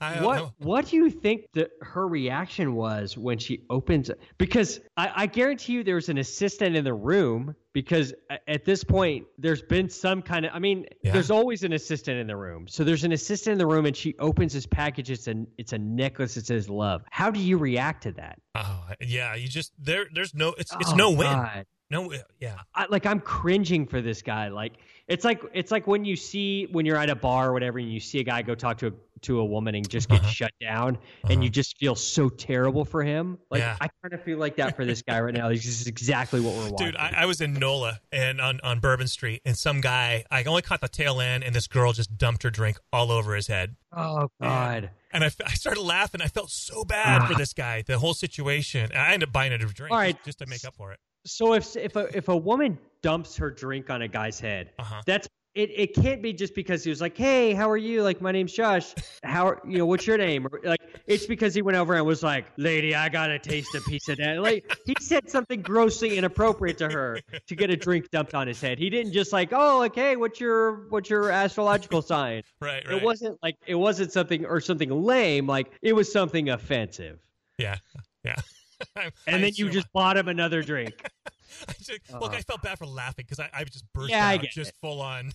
[0.00, 0.52] I What know.
[0.58, 4.10] What do you think that her reaction was when she opens?
[4.38, 7.54] Because I, I guarantee you, there's an assistant in the room.
[7.74, 8.12] Because
[8.48, 10.50] at this point, there's been some kind of.
[10.52, 11.12] I mean, Yeah.
[11.12, 12.66] there's always an assistant in the room.
[12.66, 15.10] So there's an assistant in the room, and she opens this package.
[15.12, 17.04] It's a it's a necklace that says love.
[17.10, 18.40] How do you react to that?
[18.56, 20.06] Oh yeah, you just there.
[20.12, 20.54] There's no.
[20.58, 21.30] It's it's Oh, no win.
[21.32, 21.66] God.
[21.90, 22.12] No.
[22.12, 22.56] Uh, yeah.
[22.74, 24.48] I, like I'm cringing for this guy.
[24.48, 24.72] Like
[25.06, 27.92] it's like it's like when you see when you're at a bar or whatever, and
[27.92, 30.28] you see a guy go talk to a to a woman and just get Uh-huh.
[30.30, 31.28] shut down, Uh-huh.
[31.32, 33.38] and you just feel so terrible for him.
[33.50, 33.76] Like Yeah.
[33.80, 35.48] I kind of feel like that for this guy right now.
[35.48, 36.86] This is exactly what we're watching.
[36.88, 40.42] Dude, I, I was in NOLA and on, on Bourbon Street, and some guy, I
[40.44, 43.46] only caught the tail end, and this girl just dumped her drink all over his
[43.46, 43.76] head.
[43.96, 44.90] oh God.
[45.10, 46.20] And I started laughing.
[46.20, 47.38] I felt so bad for Ah.
[47.38, 48.90] this guy, the whole situation.
[48.92, 50.14] And I ended up buying a drink All right.
[50.16, 50.98] just, just to make up for it.
[51.26, 55.00] So if if a if a woman dumps her drink on a guy's head, Uh-huh.
[55.06, 55.70] that's it.
[55.74, 58.02] It can't be just because he was like, "Hey, how are you?
[58.02, 58.94] Like, my name's Josh.
[59.22, 59.86] How are, you know?
[59.86, 63.08] What's your name?" Or, like, it's because he went over and was like, "Lady, I
[63.08, 67.54] gotta taste a piece of that." Like, he said something grossly inappropriate to her to
[67.56, 68.78] get a drink dumped on his head.
[68.78, 72.96] He didn't just like, "Oh, like, hey, what's your what's your astrological sign?" Right, right.
[72.96, 75.46] It wasn't like it wasn't something or something lame.
[75.46, 77.18] Like, it was something offensive.
[77.58, 77.76] yeah,
[78.24, 78.36] yeah.
[78.96, 81.04] I- And I then you just bought him another drink.
[81.68, 82.36] I just, look, Uh.
[82.36, 84.76] I felt bad for laughing because I, I just burst Yeah, out just it.
[84.80, 85.32] full on.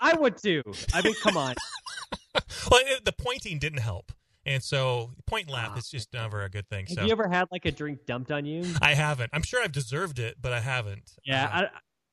[0.00, 0.62] I would too.
[0.94, 1.54] I mean, come on.
[2.70, 4.12] Well, it, the pointing didn't help.
[4.46, 6.86] And so point and laugh Ah, is just never a good thing.
[6.86, 8.64] Have So you ever had like a drink dumped on you?
[8.80, 9.30] I haven't.
[9.32, 11.12] I'm sure I've deserved it, but I haven't.
[11.24, 11.66] Yeah, Uh,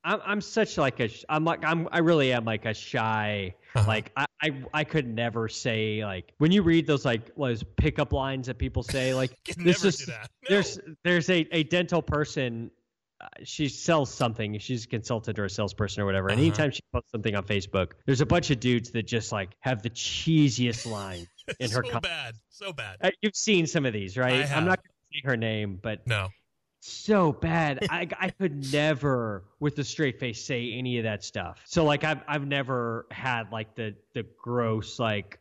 [0.04, 3.54] I, I'm I'm such like a I'm like I'm I really am like a shy
[3.74, 3.86] Uh-huh.
[3.88, 8.12] like I, I I could never say like when you read those like those pickup
[8.12, 10.06] lines that people say like this is.
[10.08, 10.14] No.
[10.48, 12.70] there's there's a a dental person.
[13.18, 14.58] Uh, she sells something.
[14.58, 16.28] She's a consultant or a salesperson or whatever.
[16.28, 16.46] And Uh-huh.
[16.48, 19.80] anytime she posts something on Facebook, there's a bunch of dudes that just like have
[19.82, 21.26] the cheesiest line
[21.58, 21.82] in her.
[21.90, 22.96] so bad, so bad.
[23.00, 24.44] Uh, You've seen some of these, right?
[24.52, 26.28] I'm not going to say her name, but No,
[26.86, 27.86] so bad.
[27.90, 31.60] I I could never, with a straight face, say any of that stuff.
[31.64, 35.38] So like I've I've never had like the the gross like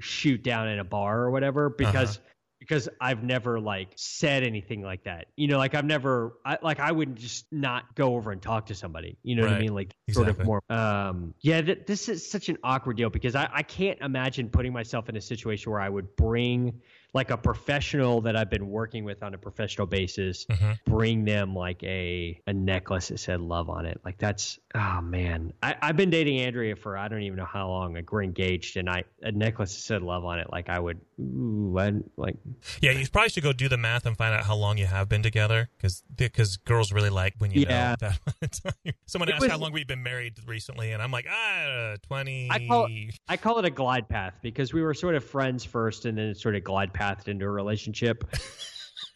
[0.00, 2.20] shoot down in a bar or whatever because
[2.58, 5.26] because I've never like said anything like that.
[5.36, 8.66] You know, like I've never I like I wouldn't just not go over and talk
[8.66, 9.18] to somebody.
[9.22, 9.74] You know what I mean?
[9.74, 10.62] Like sort of more.
[10.68, 14.72] Um, yeah, th- this is such an awkward deal because I I can't imagine putting
[14.72, 16.80] myself in a situation where I would bring
[17.16, 20.78] like a professional that I've been working with on a professional basis Mhm.
[20.84, 24.00] bring them like a a necklace that said love on it.
[24.04, 25.52] Like that's oh man.
[25.62, 27.94] I, I've been dating Andrea for I don't even know how long.
[27.94, 31.00] Like we're engaged and I a necklace that said love on it, like I would
[31.20, 32.36] ooh, I like
[32.80, 35.08] yeah, you probably should go do the math and find out how long you have
[35.08, 37.96] been together, because because girls really like when you Yeah.
[38.00, 38.60] know that.
[39.06, 42.48] Someone It asked how long we've been married recently, and I'm like, ah, twenty.
[42.50, 42.88] I call
[43.28, 46.26] I call it a glide path because we were sort of friends first and then
[46.26, 48.24] it sort of glide pathed into a relationship.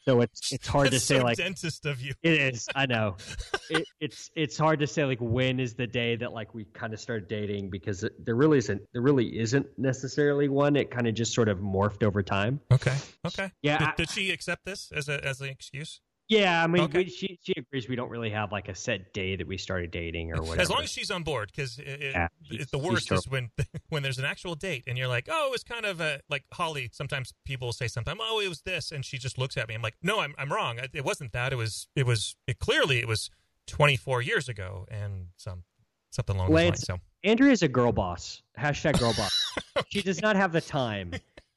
[0.05, 2.12] so it's it's hard to say so like dentist of you.
[2.22, 2.68] It is.
[2.74, 3.16] I know.
[3.70, 6.92] it, it's it's hard to say like when is the day that like we kind
[6.94, 10.76] of started dating because it, there really isn't there really isn't necessarily one.
[10.76, 12.61] It kind of just sort of morphed over time.
[12.72, 13.50] Okay, okay.
[13.62, 16.00] Yeah, Did, I- did she accept this as a as an excuse?
[16.31, 16.99] Yeah, I mean, Okay.
[16.99, 19.90] we, she she agrees we don't really have like a set day that we started
[19.90, 20.61] dating or whatever.
[20.61, 22.29] As long as she's on board, because Yeah,
[22.71, 23.51] the worst is when
[23.88, 26.88] when there's an actual date and you're like, oh, it's kind of a like Holly.
[26.93, 29.75] Sometimes people will say sometimes, oh, it was this, and she just looks at me.
[29.75, 30.79] I'm like, no, I'm I'm wrong.
[30.95, 31.53] It wasn't that.
[31.53, 33.29] It was it was it clearly it was
[33.66, 35.64] 24 years ago and some
[36.12, 36.87] something along those Lance- lines.
[36.87, 38.40] So Andrea is a girl boss.
[38.57, 39.37] Hashtag girl boss.
[39.88, 41.12] She does not have the time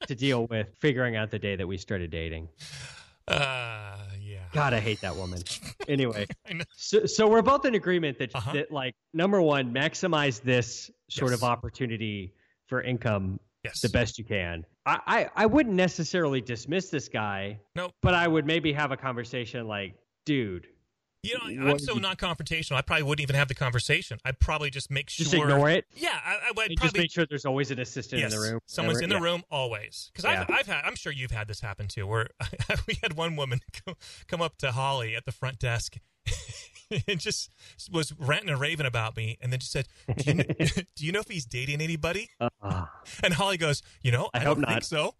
[0.08, 2.48] to deal with figuring out the day that we started dating.
[3.28, 3.98] uh.
[4.54, 5.42] God, I hate that woman.
[5.88, 6.26] Anyway,
[6.76, 8.52] so so we're both in agreement that Uh-huh.
[8.52, 11.40] that like number one, maximize this sort Yes.
[11.40, 12.32] of opportunity
[12.68, 13.80] for income Yes.
[13.80, 14.64] the best you can.
[14.86, 17.92] I, I I wouldn't necessarily dismiss this guy, Nope.
[18.00, 20.68] but I would maybe have a conversation like, dude,
[21.24, 22.76] You know, I'm so non-confrontational.
[22.76, 24.18] I probably wouldn't even have the conversation.
[24.24, 25.24] I'd probably just make sure.
[25.24, 25.86] Just ignore it.
[25.94, 28.50] Yeah, I, I would And just make sure there's always an assistant yes, in the
[28.50, 28.60] room.
[28.66, 29.22] someone's in the Yeah.
[29.22, 30.10] room always.
[30.12, 30.44] Because Yeah.
[30.48, 30.84] I've, I've had.
[30.84, 32.06] I'm sure you've had this happen too.
[32.06, 32.28] Where
[32.86, 33.60] we had one woman
[34.28, 35.96] come, up to Holly at the front desk.
[37.08, 37.50] and just
[37.90, 41.12] was ranting and raving about me, and then just said, "Do you, kn- do you
[41.12, 42.86] know if he's dating anybody?" Uh,
[43.22, 45.14] And Holly goes, "You know, I, I don't hope think so.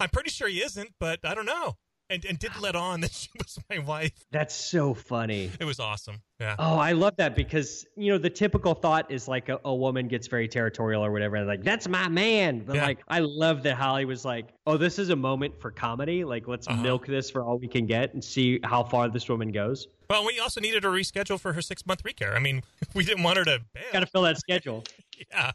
[0.00, 1.76] I'm pretty sure he isn't, but I don't know."
[2.14, 4.12] And and didn't let on that she was my wife.
[4.30, 5.50] that's so funny.
[5.58, 6.22] It was awesome.
[6.40, 6.54] Yeah.
[6.58, 10.06] Oh, I love that because you know the typical thought is like a, a woman
[10.08, 12.60] gets very territorial or whatever, and like that's my man.
[12.60, 12.84] But Yeah.
[12.86, 16.24] like I love that Holly was like, "Oh, this is a moment for comedy.
[16.24, 16.82] Like let's Uh-huh.
[16.82, 20.26] milk this for all we can get and see how far this woman goes." Well,
[20.26, 22.36] we also needed to reschedule for her six month recare.
[22.36, 22.62] I mean,
[22.94, 23.82] we didn't want her to bail.
[23.92, 24.84] Got to fill that schedule.
[25.30, 25.52] Yeah.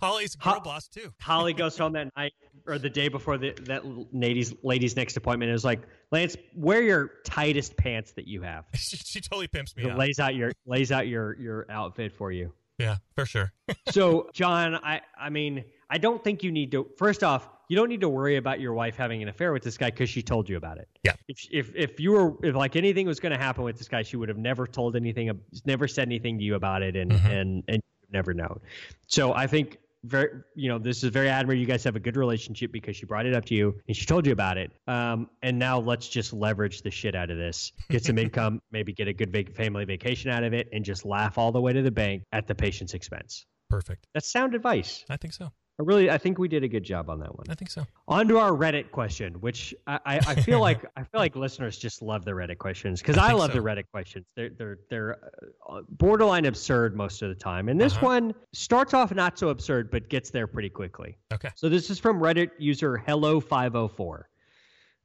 [0.00, 1.12] Holly's a girl Ho- boss too.
[1.20, 2.32] Holly goes home that night
[2.66, 3.82] or the day before the, that
[4.14, 8.96] lady's lady's next appointment is like, "Lance, wear your tightest pants that you have." She,
[8.96, 9.98] she totally pimps me It out.
[9.98, 12.52] lays out your lays out your your outfit for you.
[12.78, 13.52] Yeah, for sure.
[13.90, 17.88] so john i i mean i don't think you need to first off you don't
[17.88, 20.48] need to worry about your wife having an affair with this guy because she told
[20.48, 21.12] you about it Yeah.
[21.28, 24.02] if if, if you were if like anything was going to happen with this guy
[24.02, 25.30] she would have never told anything
[25.64, 27.30] never said anything to you about it and Mhm.
[27.40, 28.58] and and never known
[29.06, 32.16] so i think very you know this is very admirable you guys have a good
[32.16, 35.28] relationship because she brought it up to you and she told you about it um
[35.42, 39.06] and now let's just leverage the shit out of this get some income maybe get
[39.06, 41.82] a good vac- family vacation out of it and just laugh all the way to
[41.82, 44.06] the bank at the patient's expense Perfect.
[44.12, 45.02] that's sound advice.
[45.08, 45.50] I think so.
[45.80, 47.46] I really, I think we did a good job on that one.
[47.48, 47.86] I think so.
[48.06, 51.78] On to our Reddit question, which I, I, I feel like I feel like listeners
[51.78, 53.58] just love the Reddit questions because I I, love so.
[53.58, 54.26] the Reddit questions.
[54.36, 55.30] They're they're they're
[55.68, 58.06] uh, borderline absurd most of the time, and this Uh-huh.
[58.06, 61.16] one starts off not so absurd but gets there pretty quickly.
[61.32, 61.48] Okay.
[61.54, 64.22] So this is from Reddit user Hello504.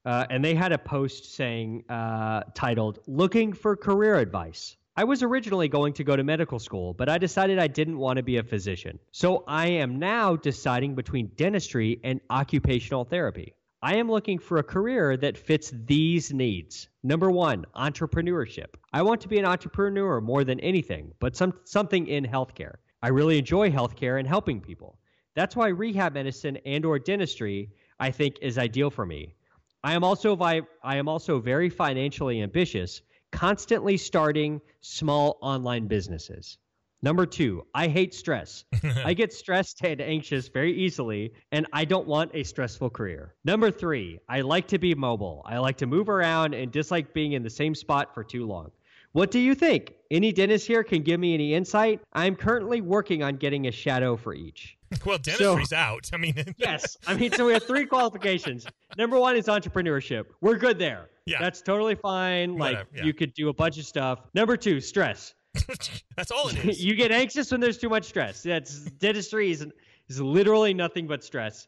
[0.06, 4.78] Uh, and they had a post saying, uh, titled, Looking for Career Advice.
[5.00, 8.18] I was originally going to go to medical school, but I decided I didn't want
[8.18, 8.98] to be a physician.
[9.12, 13.54] So I am now deciding between dentistry and occupational therapy.
[13.84, 16.90] I am looking for a career that fits these needs.
[17.04, 18.74] Number one, entrepreneurship.
[18.92, 22.78] I want to be an entrepreneur more than anything, but some, something in healthcare.
[23.04, 24.98] I really enjoy healthcare and helping people.
[25.36, 29.36] That's why rehab medicine and or dentistry I think is ideal for me.
[29.84, 36.58] I am also vi- I am also very financially ambitious, constantly starting small online businesses.
[37.04, 38.66] Number 2, I hate stress.
[39.06, 43.36] I get stressed and anxious very easily, and I don't want a stressful career.
[43.46, 45.44] Number 3, I like to be mobile.
[45.46, 48.72] I like to move around and dislike being in the same spot for too long.
[49.12, 49.94] What do you think?
[50.12, 52.02] Any dentist here can give me any insight?
[52.14, 54.76] I'm currently working on getting a shadow for each.
[55.06, 56.10] Well, dentistry's out.
[56.14, 56.98] I mean, Yes.
[57.06, 58.66] I mean, so we have three qualifications.
[58.98, 60.26] Number one is entrepreneurship.
[60.40, 61.10] We're good there.
[61.28, 61.40] Yeah.
[61.42, 62.58] That's totally fine.
[62.58, 63.04] Like, yeah.
[63.04, 64.22] you could do a bunch of stuff.
[64.34, 65.34] Number two, stress.
[66.16, 66.84] that's all it is.
[66.84, 68.44] you get anxious when there's too much stress.
[68.44, 69.66] That's dentistry is,
[70.08, 71.68] is literally nothing but stress.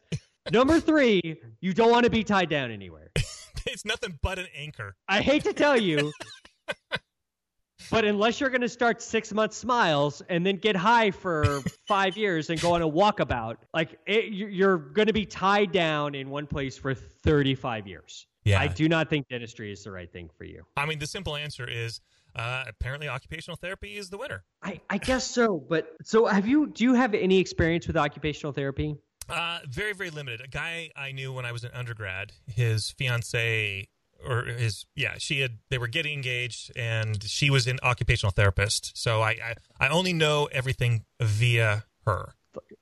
[0.50, 1.20] Number three,
[1.60, 3.10] you don't want to be tied down anywhere.
[3.66, 4.96] it's nothing but an anchor.
[5.08, 6.10] I hate to tell you,
[7.90, 12.16] but unless you're going to start six month smiles and then get high for five
[12.16, 16.30] years and go on a walkabout, like it, you're going to be tied down in
[16.30, 18.26] one place for 35 years.
[18.44, 18.60] Yeah.
[18.60, 20.64] I do not think dentistry is the right thing for you.
[20.76, 22.00] I mean, the simple answer is
[22.34, 24.44] uh, apparently occupational therapy is the winner.
[24.62, 26.68] I, I guess so, but so have you?
[26.68, 28.96] Do you have any experience with occupational therapy?
[29.28, 30.40] Uh, very, very limited.
[30.40, 33.88] A guy I knew when I was an undergrad, his fiance
[34.26, 38.96] or his yeah, she had they were getting engaged, and she was an occupational therapist.
[38.96, 42.34] So I I, I only know everything via her,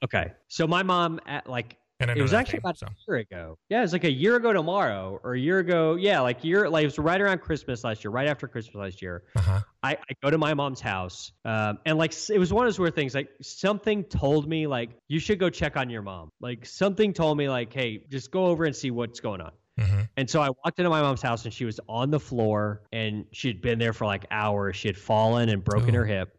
[0.02, 2.86] Okay, so my mom at like and it was actually about so.
[2.86, 3.58] a year ago.
[3.68, 5.96] Yeah, it was like a year ago tomorrow, or a year ago.
[5.96, 9.02] Yeah, like year, like it was right around Christmas last year, right after Christmas last
[9.02, 9.24] year.
[9.36, 9.60] Uh-huh.
[9.82, 12.78] I, I go to my mom's house, um, and like it was one of those
[12.78, 13.14] weird things.
[13.14, 16.30] Like something told me like you should go check on your mom.
[16.40, 19.52] Like something told me like, hey, just go over and see what's going on.
[19.78, 22.82] hmm And so I walked into my mom's house, and she was on the floor,
[22.92, 24.76] and she'd been there for like hours.
[24.76, 25.98] She had fallen and broken Oh.
[25.98, 26.34] her hip.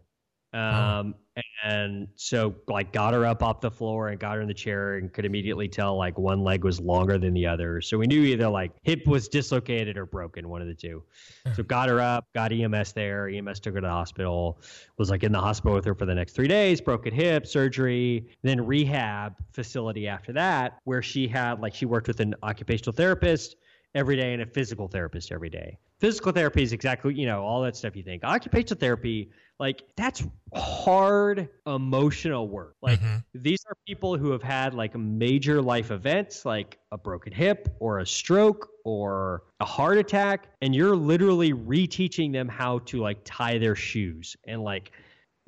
[0.54, 1.16] Um,
[1.64, 4.96] and so like got her up off the floor and got her in the chair
[4.96, 7.82] and could immediately tell like one leg was longer than the other.
[7.82, 11.04] So we knew either like hip was dislocated or broken, one of the two.
[11.46, 11.54] Hmm.
[11.54, 13.30] So got her up, got EMS there.
[13.30, 14.62] EMS took her to the hospital.
[14.98, 16.82] Was like in the hospital with her for the next three days.
[16.82, 22.20] Broken hip, surgery, then rehab facility after that, where she had like she worked with
[22.20, 23.56] an occupational therapist
[23.96, 25.78] every day and a physical therapist every day.
[26.00, 28.24] Physical therapy is exactly you know all that stuff you think.
[28.24, 29.30] Occupational therapy
[29.60, 32.76] like that's hard emotional work.
[32.82, 33.24] Like Mhm.
[33.34, 38.00] these are people who have had like major life events like a broken hip or
[38.00, 43.58] a stroke or a heart attack and you're literally reteaching them how to like tie
[43.58, 44.92] their shoes and like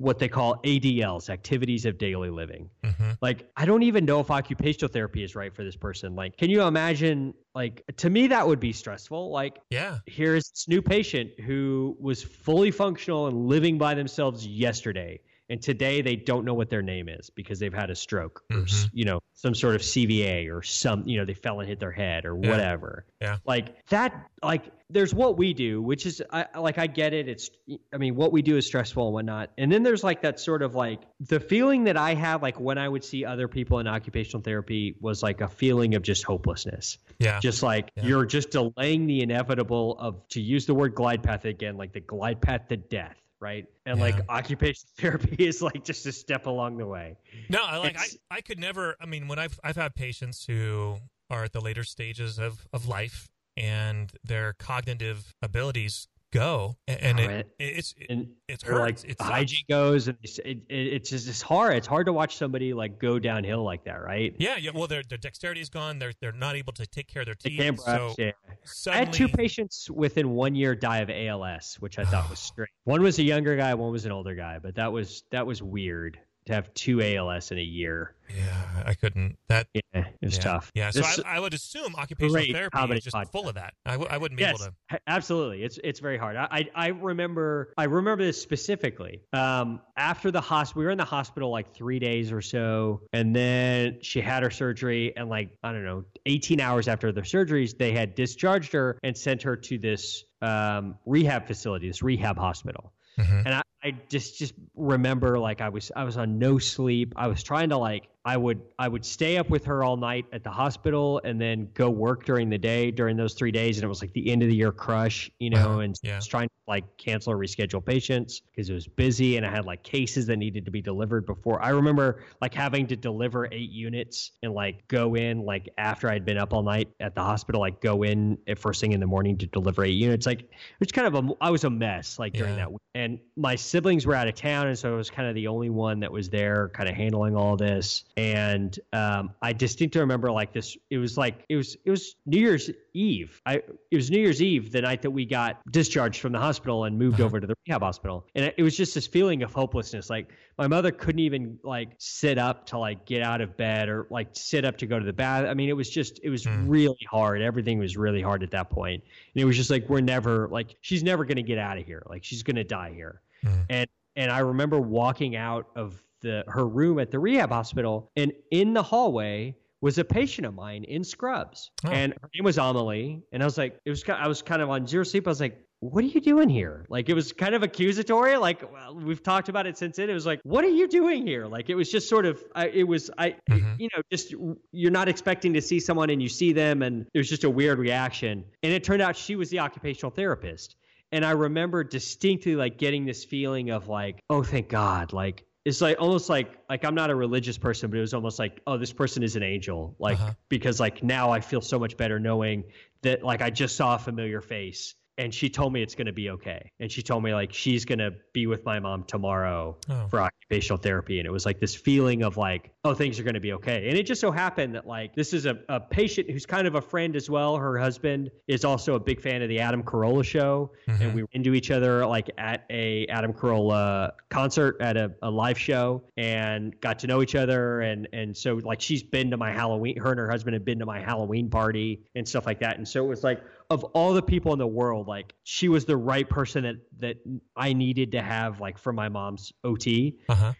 [0.02, 2.68] what they call ADLs, activities of daily living.
[2.84, 3.16] Mhm.
[3.22, 6.16] Like I don't even know if occupational therapy is right for this person.
[6.16, 9.30] Like can you imagine like to me that would be stressful.
[9.30, 9.98] Like Yeah.
[10.06, 15.20] here's this new patient who was fully functional and living by themselves yesterday
[15.52, 18.56] and today they don't know what their name is because they've had a stroke or
[18.62, 18.88] Mhm.
[18.94, 21.92] you know some sort of cva or some you know they fell and hit their
[21.92, 22.50] head or Yeah.
[22.50, 23.36] whatever Yeah.
[23.44, 27.28] like that like there's what we do which is I, I- like i get it
[27.28, 27.50] it's
[27.92, 30.62] i mean what we do is stressful and whatnot and then there's like that sort
[30.62, 33.86] of like the feeling that i have like when i would see other people in
[33.86, 37.40] occupational therapy was like a feeling of just hopelessness Yeah.
[37.40, 38.06] just like Yeah.
[38.06, 42.00] you're just delaying the inevitable of to use the word glide path again like the
[42.00, 43.66] glide path to death right?
[43.84, 47.16] And like occupational therapy is like just a step along the way.
[47.50, 50.96] No, I like I, I could never I mean when I've I've had patients who
[51.28, 57.20] are at the later stages of, of life and their cognitive abilities go and, and
[57.20, 59.04] it, it's it, and it's like hurts.
[59.04, 62.36] It hygiene goes and it's, it, it, it's just it's hard it's hard to watch
[62.36, 64.70] somebody like go downhill like that right Yeah, yeah.
[64.74, 65.98] Well, their their dexterity is gone.
[65.98, 67.76] They're they're not able to take care of their they teeth.
[67.76, 68.30] brush, so yeah.
[68.64, 72.38] suddenly, I had two patients within one year die of ALS, which I thought was
[72.40, 72.70] strange.
[72.84, 75.62] One was a younger guy, one was an older guy, but that was that was
[75.62, 78.14] weird to have two ALS in a year.
[78.34, 79.36] Yeah, I couldn't.
[79.48, 80.42] That Yeah, it was yeah.
[80.42, 80.70] tough.
[80.74, 83.30] Yeah, so This- I, I would assume occupational therapy is just podcast.
[83.32, 83.74] full of that.
[83.84, 85.00] I w- I wouldn't be yes, able to.
[85.06, 85.62] absolutely.
[85.62, 86.36] It's it's very hard.
[86.36, 89.20] I, I I remember I remember this specifically.
[89.34, 93.36] Um, after the hospital, we were in the hospital like three days or so, and
[93.36, 97.76] then she had her surgery, and like I don't know, 18 hours after the surgeries,
[97.76, 102.92] they had discharged her and sent her to this um, rehab facility, this rehab hospital.
[103.18, 103.42] Mhm.
[103.44, 107.14] And I, I just just remember like I was I was on no sleep.
[107.16, 110.26] I was trying to like I would I would stay up with her all night
[110.32, 113.78] at the hospital and then go work during the day during those three days.
[113.78, 115.78] And it was like the end of the year crush, you know, Uh-huh.
[115.80, 116.20] and Yeah.
[116.20, 119.82] trying to like cancel or reschedule patients because it was busy and I had like
[119.82, 121.60] cases that needed to be delivered before.
[121.60, 126.24] I remember like having to deliver eight units and like go in like after I'd
[126.24, 129.06] been up all night at the hospital, like go in at first thing in the
[129.06, 130.26] morning to deliver eight units.
[130.26, 130.48] Like it
[130.78, 132.56] was kind of a I was a mess like during Yeah.
[132.58, 132.78] that week.
[132.94, 135.70] And my siblings were out of town, and so I was kind of the only
[135.70, 138.04] one that was there, kind of handling all this.
[138.16, 140.76] And um, I distinctly remember like this.
[140.90, 143.40] It was like it was it was New Year's Eve.
[143.46, 143.54] I
[143.90, 146.98] it was New Year's Eve, the night that we got discharged from the hospital and
[146.98, 147.24] moved Uh-huh.
[147.24, 148.26] over to the rehab hospital.
[148.34, 150.10] And it- was just this feeling of hopelessness.
[150.10, 154.06] Like my mother couldn't even like sit up to like get out of bed or
[154.10, 155.46] like sit up to go to the bath.
[155.46, 156.68] I mean, it was just it was Mm.
[156.68, 157.40] really hard.
[157.42, 159.02] Everything was really hard at that point.
[159.34, 161.86] And it was just like we're never like she's never going to get out of
[161.86, 162.02] here.
[162.08, 163.20] Like she's going to die here.
[163.44, 163.64] Mm.
[163.70, 168.32] And and I remember walking out of the her room at the rehab hospital and
[168.50, 171.70] in the hallway was a patient of mine in scrubs.
[171.84, 171.90] Oh.
[171.90, 173.22] And her name was Amelie.
[173.32, 175.26] And I was like, it was I was kind of on zero sleep.
[175.26, 176.86] I was like, what are you doing here?
[176.88, 178.36] Like it was kind of accusatory.
[178.36, 180.08] Like well, we've talked about it since then.
[180.08, 181.46] It was like, what are you doing here?
[181.46, 183.80] Like it was just sort of, I, it was, I, Mhm.
[183.80, 184.32] you know, just
[184.70, 187.50] you're not expecting to see someone and you see them, and it was just a
[187.50, 188.44] weird reaction.
[188.62, 190.76] And it turned out she was the occupational therapist.
[191.10, 195.12] And I remember distinctly like getting this feeling of like, oh, thank God.
[195.12, 198.38] Like it's like almost like like I'm not a religious person, but it was almost
[198.38, 199.94] like, oh, this person is an angel.
[199.98, 200.32] Like Uh-huh.
[200.48, 202.64] because like now I feel so much better knowing
[203.02, 206.12] that like I just saw a familiar face and she told me it's going to
[206.12, 206.70] be okay.
[206.80, 210.06] And she told me like she's going to be with my mom tomorrow Oh.
[210.08, 211.18] for occupational therapy.
[211.18, 213.88] And it was like this feeling of like, oh, things are going to be okay.
[213.88, 216.74] And it just so happened that like this is a, a patient who's kind of
[216.74, 217.56] a friend as well.
[217.56, 220.72] Her husband is also a big fan of the Adam Carolla show.
[220.88, 221.00] Mhm.
[221.00, 225.30] And we were into each other like at a Adam Carolla concert at a, a
[225.30, 227.80] live show and got to know each other.
[227.80, 230.78] And, and so like she's been to my Halloween, her and her husband have been
[230.78, 232.76] to my Halloween party and stuff like that.
[232.78, 233.42] And so it was like,
[233.72, 237.16] of all the people in the world, like she was the right person that, that
[237.56, 240.18] I needed to have like for my mom's OT.
[240.28, 240.52] Uh-huh.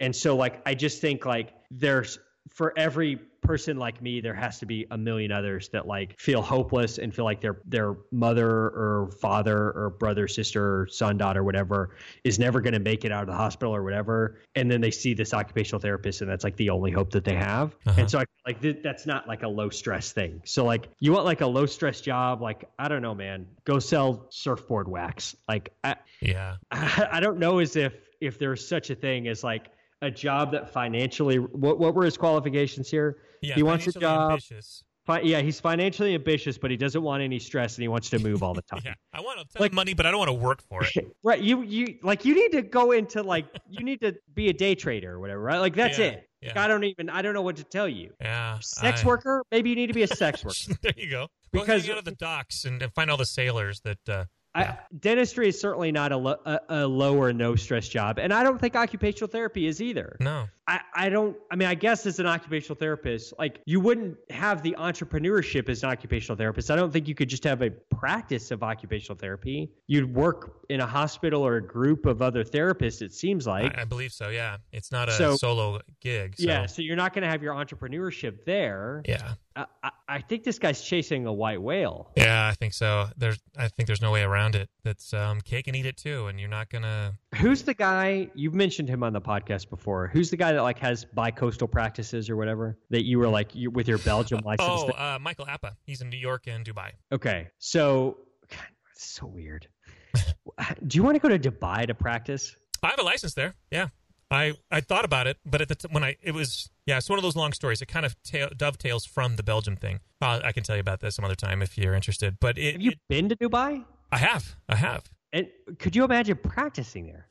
[0.00, 2.18] And so like I just think like there's
[2.50, 6.42] for every person like me there has to be a million others that like feel
[6.42, 11.44] hopeless and feel like their their mother or father or brother sister or son daughter
[11.44, 11.90] whatever
[12.24, 14.40] is never going to make it out of the hospital or whatever.
[14.56, 17.34] And then they see this occupational therapist and that's like the only hope that they
[17.36, 17.76] have.
[17.86, 18.00] Uh-huh.
[18.00, 20.42] and so I like th- that's not like a low stress thing.
[20.44, 22.42] So like you want like a low stress job?
[22.42, 23.46] Like I don't know man.
[23.64, 25.36] Go sell surfboard wax.
[25.48, 26.56] Like I, Yeah.
[26.70, 29.66] I don't know as if if there's such a thing as like
[30.02, 33.18] a job that financially what what were his qualifications here?
[33.42, 33.54] Yeah.
[33.54, 34.32] He wants a job.
[34.32, 34.82] Ambitious.
[35.06, 38.18] Fi- yeah, he's financially ambitious, but he doesn't want any stress, and he wants to
[38.18, 38.80] move all the time.
[38.84, 40.90] Yeah, I want a ton Like- money, but I don't want to work for it.
[41.22, 41.40] Right.
[41.40, 44.74] You you like you need to go into like you need to be a day
[44.74, 45.58] trader or whatever, right?
[45.58, 46.28] Like that's Yeah, it.
[46.40, 46.48] yeah.
[46.48, 48.12] Like, I don't even I don't know what to tell you.
[48.20, 49.44] Yeah, Sex I- worker?
[49.52, 50.78] Maybe you need to be a sex worker.
[50.82, 51.28] there you go.
[51.52, 54.08] Because- go to the docks and, and find all the sailors that.
[54.08, 54.24] Uh,
[54.56, 58.32] I, dentistry is certainly not a, lo- a, a low or no stress job, and
[58.32, 60.16] I don't think occupational therapy is either.
[60.20, 64.16] no, I, I don't I mean I guess as an occupational therapist, like you wouldn't
[64.30, 66.70] have the entrepreneurship as an occupational therapist.
[66.70, 69.70] I don't think you could just have a practice of occupational therapy.
[69.86, 73.78] You'd work in a hospital or a group of other therapists, it seems like.
[73.78, 74.28] I, I believe so.
[74.28, 76.34] Yeah, it's not a So- solo gig.
[76.36, 79.02] So, yeah, so you're not going to have your entrepreneurship there.
[79.06, 82.10] yeah, I, I, I think this guy's chasing a white whale.
[82.16, 82.48] yeah.
[82.48, 83.06] I think so.
[83.16, 84.68] There's, I think there's no way around it.
[84.82, 87.14] That's um, cake and eat it too, and you're not gonna.
[87.36, 88.28] Who's the guy?
[88.34, 90.06] You've mentioned him on the podcast before.
[90.08, 93.70] Who's the guy that like has bi-coastal practices or whatever that you were like you,
[93.70, 94.68] with your Belgium license?
[94.68, 95.76] Oh, uh, Michael Apa.
[95.84, 96.90] He's in New York and Dubai.
[97.12, 98.18] Okay, so
[98.50, 99.68] God, it's so weird.
[100.86, 102.56] Do you want to go to Dubai to practice?
[102.82, 103.54] I have a license there.
[103.70, 103.88] Yeah,
[104.30, 107.08] I I thought about it, but at the t- when I it was yeah, it's
[107.10, 107.82] one of those long stories.
[107.82, 110.00] It kind of tail, dovetails from the Belgium thing.
[110.20, 112.38] Uh, I can tell you about this some other time if you're interested.
[112.40, 113.84] But it, Have you it- been to Dubai?
[114.12, 115.02] I have, I have.
[115.32, 115.48] And
[115.80, 117.26] could you imagine practicing there?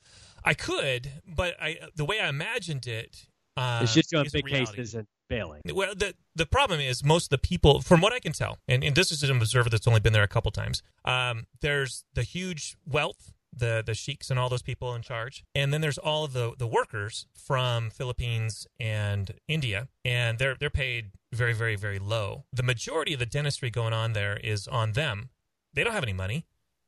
[0.46, 3.28] I could, but I the way I imagined it.
[3.58, 4.76] Uh, it's just doing is big reality.
[4.76, 5.62] cases and failing.
[5.74, 8.84] Well, the the problem is most of the people, from what I can tell, and,
[8.84, 10.84] and this is an observer that's only been there a couple times.
[11.04, 15.74] Um, there's the huge wealth, the the sheiks and all those people in charge, and
[15.74, 21.12] then there's all of the the workers from Philippines and India, and they're they're paid
[21.34, 22.46] very very very low.
[22.54, 25.30] The majority of the dentistry going on there is on them.
[25.74, 26.46] They don't have any money,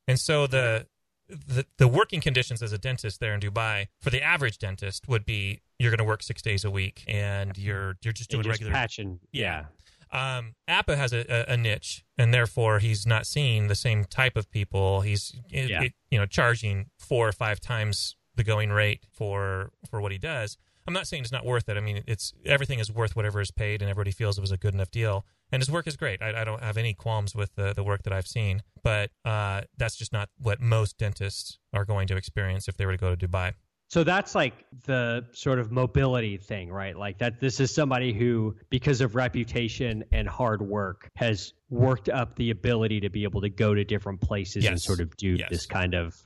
[0.08, 0.88] and so the
[1.30, 5.26] the, the working conditions as a dentist there in Dubai for the average dentist would
[5.26, 8.54] be you're going to work six days a week and you're you're just doing just
[8.60, 9.20] regular patching.
[9.32, 9.66] Yeah.
[10.12, 14.50] um, Apa has a, a, niche, and therefore he's not seeing the same type of
[14.50, 15.02] people.
[15.02, 15.84] He's Yeah.
[15.84, 20.18] it- you know charging four or five times the going rate for for what he
[20.18, 20.58] does.
[20.88, 21.76] I'm not saying it's not worth it.
[21.76, 24.58] I mean, it's everything is worth whatever is paid, and everybody feels it was a
[24.58, 25.26] good enough deal.
[25.52, 26.22] And his work is great.
[26.22, 29.62] I, I don't have any qualms with the, the work that I've seen, but uh,
[29.78, 33.16] that's just not what most dentists are going to experience if they were to go
[33.16, 33.54] to Dubai.
[33.90, 36.98] So that's like the sort of mobility thing, right?
[36.98, 42.36] Like that this is somebody who, because of reputation and hard work, has worked up
[42.36, 45.50] the ability to be able to go to different places and sort of do Yes.
[45.50, 46.18] this kind of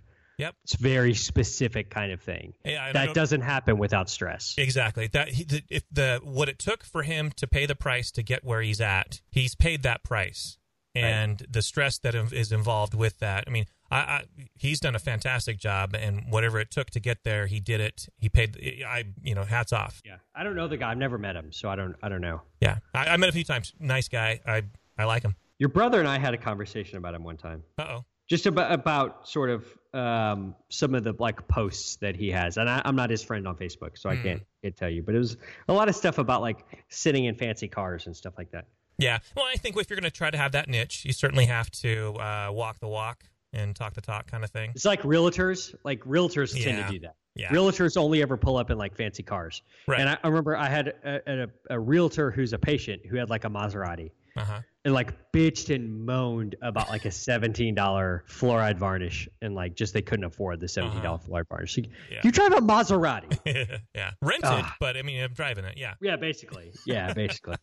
[0.42, 0.56] Yep.
[0.64, 2.54] it's very specific kind of thing.
[2.66, 4.56] Yeah, that doesn't happen without stress.
[4.58, 5.06] Exactly.
[5.08, 8.24] That he, the, if the what it took for him to pay the price to
[8.24, 10.58] get where he's at, he's paid that price,
[10.96, 13.44] and the stress that is involved with that.
[13.46, 14.24] I mean, I, I
[14.56, 18.08] he's done a fantastic job, and whatever it took to get there, he did it.
[18.18, 18.58] He paid.
[18.84, 20.02] I you know, hats off.
[20.04, 20.18] Yeah.
[20.34, 20.90] I don't know the guy.
[20.90, 22.42] I've never met him, so I don't I don't know.
[22.60, 23.74] Yeah, I, I met a few times.
[23.80, 24.40] Nice guy.
[24.48, 24.64] I
[24.98, 25.36] I like him.
[25.60, 27.62] Your brother and I had a conversation about him one time.
[27.78, 28.06] Uh oh.
[28.32, 32.70] Just about about sort of um, some of the like posts that he has, and
[32.70, 34.24] I, I'm not his friend on Facebook, so I Hmm.
[34.24, 35.04] can't can't tell you.
[35.04, 35.36] But it was
[35.68, 38.68] a lot of stuff about like sitting in fancy cars and stuff like that.
[38.98, 39.20] Yeah.
[39.36, 41.70] Well, I think if you're going to try to have that niche, you certainly have
[41.72, 44.72] to uh, walk the walk and talk the talk, kind of thing.
[44.76, 47.16] It's like realtors, like realtors tend to do that.
[47.36, 47.50] Yeah.
[47.50, 49.62] Realtors only ever pull up in like fancy cars.
[49.88, 50.00] Right.
[50.00, 53.30] And I, I remember I had a, a, a realtor who's a patient who had
[53.30, 54.12] like a Maserati.
[54.38, 54.60] Uh huh.
[54.84, 59.94] And like bitched and moaned about like a seventeen dollar fluoride varnish and like just
[59.94, 61.78] they couldn't afford the seventeen dollar fluoride varnish.
[61.78, 62.08] Like, Uh-huh.
[62.12, 62.22] Yeah.
[62.24, 63.38] You drive a Maserati.
[63.96, 64.12] yeah.
[64.22, 64.76] Rented, Ah.
[64.80, 65.78] but I mean, I'm driving it.
[65.78, 65.94] Yeah.
[66.02, 66.72] yeah, basically.
[66.86, 67.56] Yeah, basically.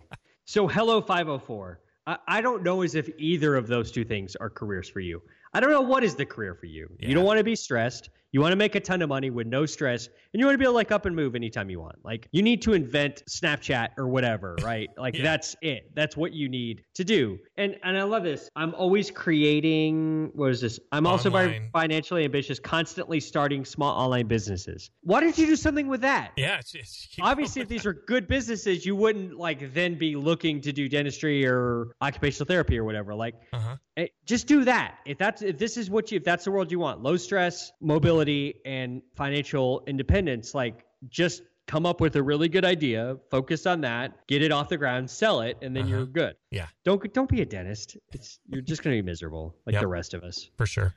[0.44, 1.80] so hello five oh four.
[2.06, 5.20] I, I don't know as if either of those two things are careers for you.
[5.52, 6.88] I don't know what is the career for you.
[7.00, 7.08] Yeah.
[7.08, 8.10] You don't want to be stressed.
[8.32, 10.58] You want to make a ton of money with no stress, and you want to
[10.58, 11.96] be able to like up and move anytime you want.
[12.04, 14.90] Like you need to invent Snapchat or whatever, right?
[14.98, 15.22] Like Yeah.
[15.22, 15.90] that's it.
[15.94, 17.38] That's what you need to do.
[17.56, 18.50] And and I love this.
[18.54, 20.30] I'm always creating.
[20.34, 20.78] What is this?
[20.92, 21.70] I'm also very Online.
[21.72, 24.90] financially ambitious, constantly starting small online businesses.
[25.02, 26.32] Why don't you do something with that?
[26.36, 26.58] Yeah.
[26.58, 30.72] It's, it's, Obviously, if these are good businesses, you wouldn't like then be looking to
[30.72, 33.14] do dentistry or occupational therapy or whatever.
[33.14, 33.76] Like, Uh-huh.
[33.96, 34.98] eh, just do that.
[35.06, 37.72] If that's if this is what you if that's the world you want, low stress,
[37.80, 40.54] mobility, and financial independence.
[40.54, 44.68] Like, just come up with a really good idea, focus on that, get it off
[44.70, 45.96] the ground, sell it, and then Uh-huh.
[45.96, 46.34] you're good.
[46.50, 46.66] Yeah.
[46.84, 47.96] Don't don't be a dentist.
[48.12, 49.82] It's you're just gonna be miserable like Yep.
[49.82, 50.50] the rest of us.
[50.56, 50.94] For sure.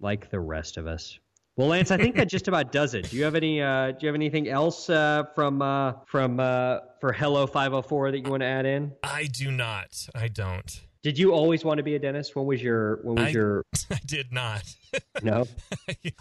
[0.00, 1.18] Like the rest of us.
[1.56, 3.10] Well, Lance, I think that just about does it.
[3.10, 3.60] Do you have any?
[3.60, 8.18] Uh, do you have anything else uh, from uh, from uh, for Hello 504 that
[8.24, 8.92] you want to add in?
[9.02, 10.08] I do not.
[10.14, 10.80] I don't.
[11.02, 12.36] Did you always want to be a dentist?
[12.36, 14.62] When was your when was I- your I did not.
[15.22, 15.46] no?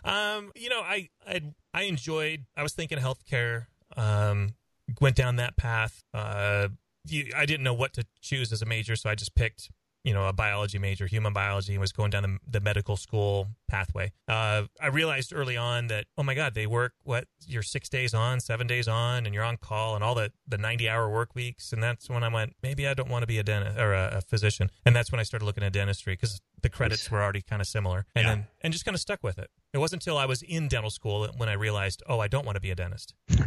[0.03, 1.41] um, you know, I, I
[1.73, 2.45] I enjoyed.
[2.55, 3.65] I was thinking healthcare.
[3.97, 4.55] Um,
[5.01, 6.01] went down that path.
[6.13, 6.69] Uh,
[7.05, 9.69] you, I didn't know what to choose as a major, so I just picked
[10.03, 13.47] you know a biology major, human biology, and was going down the, the medical school
[13.67, 14.11] pathway.
[14.27, 18.13] Uh, I realized early on that oh my god, they work what you're six days
[18.13, 21.35] on, seven days on, and you're on call, and all the the ninety hour work
[21.35, 23.93] weeks, and that's when I went maybe I don't want to be a dentist or
[23.93, 27.21] a, a physician, and that's when I started looking at dentistry because the credits were
[27.21, 28.29] already kind of similar, and Yeah.
[28.35, 29.49] then and just kind of stuck with it.
[29.73, 32.55] It wasn't until I was in dental school when I realized, oh, I don't want
[32.55, 33.13] to be a dentist.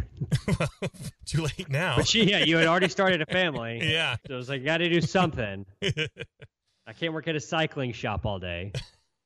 [0.59, 0.69] well,
[1.25, 1.97] too late now.
[1.97, 3.79] But she, yeah, you had already started a family.
[3.91, 4.15] yeah.
[4.27, 5.65] So it was like, got to do something.
[5.81, 8.71] I can't work at a cycling shop all day.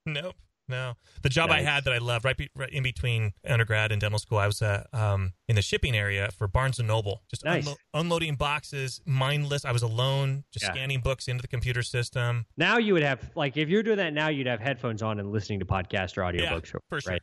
[0.05, 0.35] Nope.
[0.69, 0.95] No.
[1.21, 4.19] The job I had that I loved right, be, right in between undergrad and dental
[4.19, 7.67] school, I was uh, um, in the shipping area for Barnes and Noble, just Nice.
[7.67, 9.63] unlo- unloading boxes, mindless.
[9.63, 10.73] I was alone, just Yeah.
[10.73, 12.45] scanning books into the computer system.
[12.57, 15.31] Now you would have like if you're doing that now, you'd have headphones on and
[15.31, 16.73] listening to podcasts or audiobooks.
[16.73, 17.11] Yeah, for sure.
[17.13, 17.21] Right.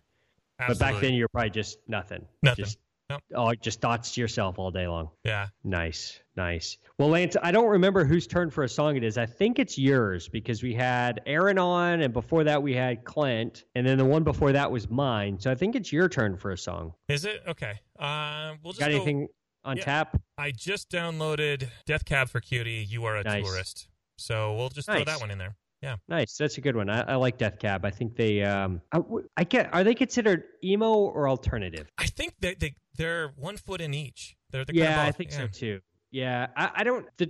[0.69, 2.25] But back then you're probably just nothing.
[2.43, 2.65] Nothing.
[2.65, 2.79] Just,
[3.11, 3.21] Nope.
[3.35, 5.11] Oh, just thoughts to yourself all day long.
[5.25, 5.49] yeah.
[5.63, 6.79] Nice, nice.
[6.99, 9.19] Well, Lance, I don't remember whose turn for a song it is.
[9.19, 13.65] I think it's yours because we had Aaron on, and before that we had Clint,
[13.75, 15.39] and then the one before that was mine.
[15.39, 16.95] So I think it's your turn for a song.
[17.09, 17.43] Is it?
[17.47, 17.75] Okay.
[17.99, 19.29] Um, we'll just Got go- anything
[19.65, 19.85] on Yeah.
[19.85, 20.21] tap?
[20.39, 22.87] I just downloaded Death Cab for Cutie.
[22.89, 23.45] You are a Nice.
[23.45, 23.89] tourist.
[24.17, 25.57] So we'll just throw that one in there.
[25.85, 25.97] Yeah.
[26.09, 26.89] Nice, that's a good one.
[26.89, 27.85] I, I like Death Cab.
[27.85, 29.01] I think they, um, I,
[29.37, 29.73] I get.
[29.75, 31.87] Are they considered emo or alternative?
[31.99, 34.35] I think they, they, they're one foot in each.
[34.51, 35.37] They're, they're yeah, kind of I think Yeah.
[35.39, 35.81] so too.
[36.11, 37.07] Yeah, I, I don't.
[37.17, 37.29] The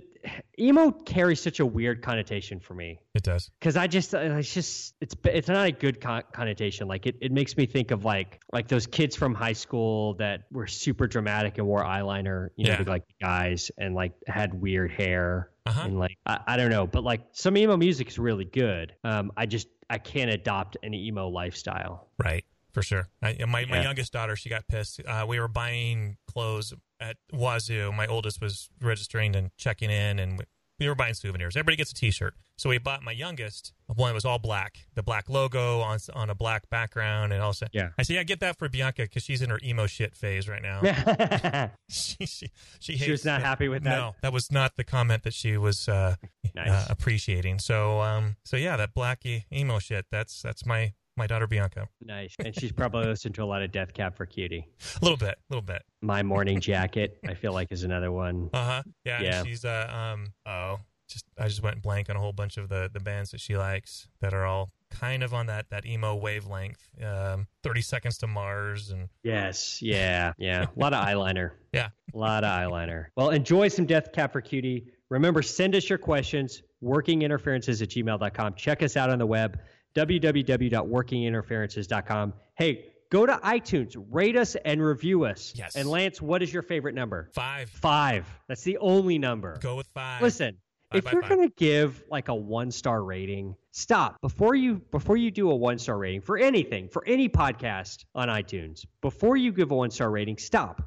[0.59, 2.99] emo carries such a weird connotation for me.
[3.15, 3.49] It does.
[3.59, 6.87] because I just it's just it's it's not a good con- connotation.
[6.87, 10.41] Like it, it makes me think of like like those kids from high school that
[10.51, 12.83] were super dramatic and wore eyeliner, you know, Yeah.
[12.87, 15.81] like guys and like had weird hair Uh-huh.
[15.85, 18.93] and like I, I don't know, but like some emo music is really good.
[19.03, 22.09] Um, I just I can't adopt an emo lifestyle.
[22.23, 23.07] Right, for sure.
[23.21, 23.83] I, my my Yeah.
[23.83, 25.01] youngest daughter, she got pissed.
[25.07, 27.93] Uh, we were buying clothes at Wazzu.
[27.95, 30.45] My oldest was registering and checking in, and we,
[30.79, 31.55] we were buying souvenirs.
[31.55, 35.29] Everybody gets a T-shirt, so we bought my youngest one was all black, the black
[35.29, 37.69] logo on on a black background, and all that.
[37.71, 37.89] Yeah.
[37.97, 40.61] I said, I get that for Bianca because she's in her emo shit phase right
[40.61, 40.81] now.
[41.89, 43.45] she she, she she was not it.
[43.45, 43.97] happy with that.
[43.97, 46.15] No, that was not the comment that she was uh,
[46.55, 46.69] Nice.
[46.69, 47.59] uh, appreciating.
[47.59, 49.21] So um, so yeah, that black
[49.53, 50.05] emo shit.
[50.11, 51.87] That's that's my my daughter Bianca.
[52.01, 54.67] nice, and she's probably listened to a lot of Death Cab for Cutie.
[55.01, 55.81] A little bit, a little bit.
[56.01, 58.49] My Morning Jacket, I feel like, is another one.
[58.53, 58.83] Uh huh.
[59.05, 59.21] Yeah.
[59.21, 59.43] Yeah.
[59.43, 62.89] She's uh um oh just I just went blank on a whole bunch of the
[62.91, 66.81] the bands that she likes that are all kind of on that that emo wavelength.
[67.03, 70.67] Um, Thirty Seconds to Mars and Yes, yeah, yeah.
[70.75, 71.51] A lot of eyeliner.
[71.73, 71.89] Yeah.
[72.13, 73.05] A lot of eyeliner.
[73.15, 74.87] Well, enjoy some Death Cab for Cutie.
[75.09, 78.53] Remember, send us your questions, workinginterferences at gmail.com.
[78.55, 79.59] Check us out on the web,
[79.95, 82.33] www.workinginterferences.com.
[82.57, 85.53] Hey, go to iTunes, rate us, and review us.
[85.55, 85.75] Yes.
[85.75, 87.29] And Lance, what is your favorite number?
[87.33, 87.69] five.
[87.69, 88.25] Five.
[88.47, 89.57] That's the only number.
[89.61, 90.21] Go with five.
[90.21, 90.57] Listen,
[90.95, 95.51] If you're to give like a one star rating, stop before you before you do
[95.51, 98.85] a one star rating for anything for any podcast on iTunes.
[99.01, 100.81] Before you give a one star rating, stop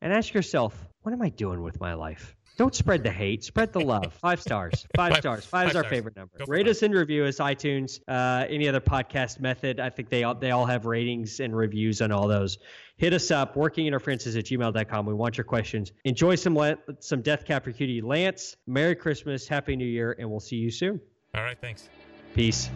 [0.00, 2.36] and ask yourself, what am I doing with my life?
[2.58, 4.12] Don't spread the hate, spread the love.
[4.20, 5.44] Five stars, five, Five- stars.
[5.46, 5.90] Five, is our stars.
[5.94, 6.36] favorite number.
[6.38, 8.00] Go Rate us and review us, iTunes.
[8.06, 9.78] Uh, any other podcast method?
[9.80, 12.58] I think they all they all have ratings and reviews on all those.
[12.96, 15.06] Hit us up, workinginterferences at gmail.com.
[15.06, 15.92] We want your questions.
[16.04, 18.02] Enjoy some la- some Death Cab for Cutie.
[18.02, 21.00] Lance, Merry Christmas, Happy New Year, and we'll see you soon.
[21.34, 21.56] All right.
[21.60, 21.88] Thanks.
[22.34, 22.70] Peace.